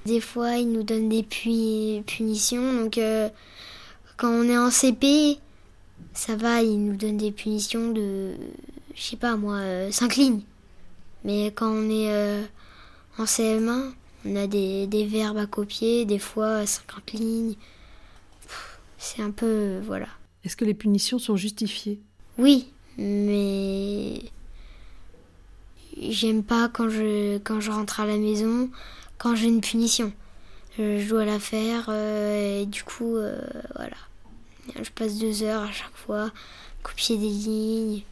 Des 0.05 0.19
fois, 0.19 0.57
ils 0.57 0.71
nous 0.71 0.83
donnent 0.83 1.09
des 1.09 1.23
punitions. 1.23 2.73
Donc, 2.73 2.99
quand 4.17 4.29
on 4.29 4.43
est 4.49 4.57
en 4.57 4.71
CP, 4.71 5.37
ça 6.13 6.35
va, 6.35 6.61
il 6.61 6.83
nous 6.85 6.95
donne 6.95 7.17
des 7.17 7.31
punitions 7.31 7.91
de, 7.91 8.33
je 8.95 9.01
sais 9.01 9.15
pas 9.15 9.35
moi, 9.35 9.59
5 9.91 10.11
euh, 10.11 10.21
lignes. 10.21 10.41
Mais 11.23 11.47
quand 11.47 11.69
on 11.71 11.89
est 11.89 12.11
euh, 12.11 12.43
en 13.17 13.25
CM1, 13.25 13.91
on 14.25 14.35
a 14.35 14.47
des, 14.47 14.87
des, 14.87 15.05
verbes 15.05 15.37
à 15.37 15.45
copier, 15.45 16.05
des 16.05 16.19
fois 16.19 16.65
50 16.65 17.13
lignes. 17.13 17.55
C'est 18.97 19.21
un 19.21 19.31
peu. 19.31 19.79
Voilà. 19.83 20.07
Est-ce 20.43 20.55
que 20.55 20.65
les 20.65 20.73
punitions 20.73 21.19
sont 21.19 21.35
justifiées? 21.35 21.99
Oui, 22.37 22.67
mais. 22.97 24.21
J'aime 25.97 26.43
pas 26.43 26.69
quand 26.69 26.89
je, 26.89 27.37
quand 27.39 27.59
je 27.59 27.69
rentre 27.71 27.99
à 27.99 28.05
la 28.05 28.17
maison, 28.17 28.69
quand 29.17 29.35
j'ai 29.35 29.47
une 29.47 29.61
punition. 29.61 30.13
Je 30.77 31.07
dois 31.09 31.25
la 31.25 31.39
faire 31.39 31.87
euh, 31.89 32.61
et 32.61 32.65
du 32.65 32.83
coup, 32.83 33.17
voilà. 33.75 33.97
Je 34.81 34.89
passe 34.91 35.17
deux 35.17 35.43
heures 35.43 35.63
à 35.63 35.71
chaque 35.71 35.95
fois, 35.95 36.31
copier 36.81 37.17
des 37.17 37.29
lignes, 37.29 38.03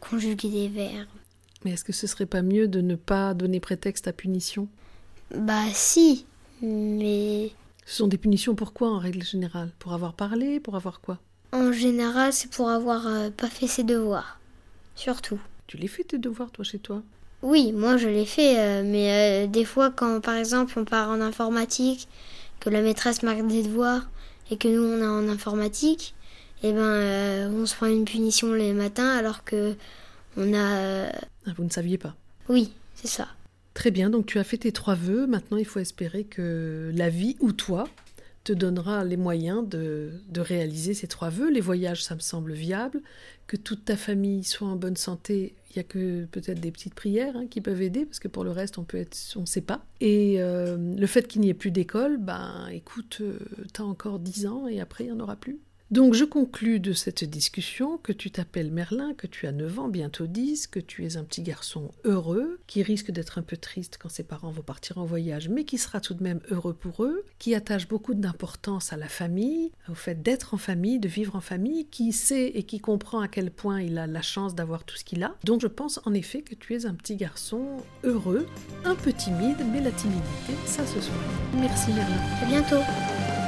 conjuguer 0.00 0.48
des 0.48 0.68
verbes. 0.68 1.08
Mais 1.64 1.72
est-ce 1.72 1.84
que 1.84 1.92
ce 1.92 2.06
serait 2.06 2.26
pas 2.26 2.42
mieux 2.42 2.68
de 2.68 2.80
ne 2.80 2.94
pas 2.94 3.34
donner 3.34 3.60
prétexte 3.60 4.06
à 4.06 4.12
punition? 4.12 4.68
Bah 5.34 5.64
si, 5.72 6.26
mais... 6.62 7.52
Ce 7.86 7.96
sont 7.96 8.06
des 8.06 8.18
punitions 8.18 8.54
pour 8.54 8.72
quoi 8.72 8.90
en 8.90 8.98
règle 8.98 9.22
générale? 9.22 9.70
Pour 9.78 9.92
avoir 9.92 10.14
parlé 10.14 10.60
Pour 10.60 10.76
avoir 10.76 11.00
quoi? 11.00 11.18
En 11.52 11.72
général, 11.72 12.32
c'est 12.32 12.50
pour 12.50 12.68
avoir 12.68 13.06
euh, 13.06 13.30
pas 13.30 13.48
fait 13.48 13.66
ses 13.66 13.84
devoirs. 13.84 14.38
Surtout. 14.94 15.38
Tu 15.66 15.76
les 15.76 15.88
fais 15.88 16.04
tes 16.04 16.18
devoirs 16.18 16.50
toi 16.50 16.64
chez 16.64 16.78
toi? 16.78 17.02
Oui, 17.42 17.72
moi 17.72 17.96
je 17.96 18.08
les 18.08 18.24
fais, 18.26 18.58
euh, 18.58 18.82
mais 18.84 19.44
euh, 19.44 19.46
des 19.46 19.64
fois 19.64 19.90
quand 19.90 20.20
par 20.20 20.34
exemple 20.34 20.78
on 20.78 20.84
part 20.84 21.10
en 21.10 21.20
informatique, 21.20 22.08
que 22.60 22.70
la 22.70 22.80
maîtresse 22.80 23.22
marque 23.22 23.46
des 23.46 23.62
devoirs, 23.62 24.08
et 24.50 24.56
que 24.56 24.68
nous 24.68 24.82
on 24.82 24.98
est 24.98 25.06
en 25.06 25.28
informatique, 25.30 26.14
eh 26.62 26.72
ben 26.72 27.52
on 27.54 27.66
se 27.66 27.74
prend 27.74 27.86
une 27.86 28.04
punition 28.04 28.54
les 28.54 28.72
matins 28.72 29.10
alors 29.10 29.44
que 29.44 29.76
on 30.36 30.54
a. 30.54 31.08
Ah, 31.46 31.52
vous 31.56 31.64
ne 31.64 31.70
saviez 31.70 31.98
pas. 31.98 32.16
Oui, 32.48 32.72
c'est 32.94 33.08
ça. 33.08 33.28
Très 33.74 33.90
bien, 33.90 34.10
donc 34.10 34.26
tu 34.26 34.38
as 34.38 34.44
fait 34.44 34.58
tes 34.58 34.72
trois 34.72 34.94
vœux. 34.94 35.26
Maintenant, 35.26 35.56
il 35.56 35.64
faut 35.64 35.80
espérer 35.80 36.24
que 36.24 36.92
la 36.94 37.08
vie 37.08 37.36
ou 37.40 37.52
toi 37.52 37.88
te 38.44 38.52
donnera 38.52 39.04
les 39.04 39.16
moyens 39.16 39.66
de, 39.66 40.12
de, 40.28 40.40
réaliser 40.40 40.92
ces 40.92 41.06
trois 41.06 41.30
vœux. 41.30 41.50
Les 41.50 41.62
voyages, 41.62 42.04
ça 42.04 42.14
me 42.14 42.20
semble 42.20 42.52
viable. 42.52 43.00
Que 43.46 43.56
toute 43.56 43.86
ta 43.86 43.96
famille 43.96 44.44
soit 44.44 44.68
en 44.68 44.76
bonne 44.76 44.96
santé, 44.96 45.54
il 45.70 45.78
n'y 45.78 45.80
a 45.80 45.84
que 45.84 46.24
peut-être 46.26 46.60
des 46.60 46.70
petites 46.70 46.94
prières 46.94 47.36
hein, 47.36 47.46
qui 47.48 47.60
peuvent 47.60 47.82
aider, 47.82 48.04
parce 48.04 48.20
que 48.20 48.28
pour 48.28 48.44
le 48.44 48.50
reste, 48.50 48.78
on 48.78 48.84
peut 48.84 48.98
être, 48.98 49.16
on 49.36 49.40
ne 49.40 49.46
sait 49.46 49.60
pas. 49.60 49.84
Et 50.00 50.36
euh, 50.38 50.76
le 50.76 51.06
fait 51.06 51.26
qu'il 51.26 51.40
n'y 51.40 51.48
ait 51.48 51.54
plus 51.54 51.70
d'école, 51.70 52.18
ben 52.18 52.68
écoute, 52.70 53.18
euh, 53.22 53.38
tu 53.72 53.82
as 53.82 53.84
encore 53.84 54.18
dix 54.18 54.46
ans 54.46 54.68
et 54.68 54.80
après, 54.80 55.04
il 55.04 55.06
n'y 55.08 55.12
en 55.12 55.20
aura 55.20 55.36
plus. 55.36 55.58
Donc 55.90 56.14
je 56.14 56.24
conclus 56.24 56.80
de 56.80 56.92
cette 56.92 57.24
discussion 57.24 57.98
que 57.98 58.12
tu 58.12 58.30
t'appelles 58.30 58.72
Merlin, 58.72 59.12
que 59.14 59.26
tu 59.26 59.46
as 59.46 59.52
9 59.52 59.78
ans, 59.80 59.88
bientôt 59.88 60.26
10, 60.26 60.66
que 60.66 60.80
tu 60.80 61.04
es 61.04 61.16
un 61.16 61.24
petit 61.24 61.42
garçon 61.42 61.90
heureux, 62.04 62.58
qui 62.66 62.82
risque 62.82 63.10
d'être 63.10 63.38
un 63.38 63.42
peu 63.42 63.56
triste 63.56 63.98
quand 64.00 64.08
ses 64.08 64.22
parents 64.22 64.50
vont 64.50 64.62
partir 64.62 64.98
en 64.98 65.04
voyage, 65.04 65.48
mais 65.48 65.64
qui 65.64 65.76
sera 65.76 66.00
tout 66.00 66.14
de 66.14 66.22
même 66.22 66.40
heureux 66.50 66.72
pour 66.72 67.04
eux, 67.04 67.24
qui 67.38 67.54
attache 67.54 67.86
beaucoup 67.86 68.14
d'importance 68.14 68.92
à 68.92 68.96
la 68.96 69.08
famille, 69.08 69.72
au 69.88 69.94
fait 69.94 70.22
d'être 70.22 70.54
en 70.54 70.58
famille, 70.58 70.98
de 70.98 71.08
vivre 71.08 71.36
en 71.36 71.40
famille, 71.40 71.84
qui 71.86 72.12
sait 72.12 72.46
et 72.46 72.62
qui 72.62 72.80
comprend 72.80 73.20
à 73.20 73.28
quel 73.28 73.50
point 73.50 73.82
il 73.82 73.98
a 73.98 74.06
la 74.06 74.22
chance 74.22 74.54
d'avoir 74.54 74.84
tout 74.84 74.96
ce 74.96 75.04
qu'il 75.04 75.22
a. 75.22 75.36
Donc 75.44 75.60
je 75.60 75.68
pense 75.68 76.00
en 76.06 76.14
effet 76.14 76.40
que 76.42 76.54
tu 76.54 76.74
es 76.74 76.86
un 76.86 76.94
petit 76.94 77.16
garçon 77.16 77.76
heureux, 78.04 78.46
un 78.84 78.94
peu 78.94 79.12
timide, 79.12 79.58
mais 79.70 79.82
la 79.82 79.92
timidité, 79.92 80.54
ça 80.66 80.86
se 80.86 81.00
soigne. 81.00 81.60
Merci 81.60 81.92
Merlin. 81.92 82.16
À 82.42 82.46
bientôt. 82.46 83.43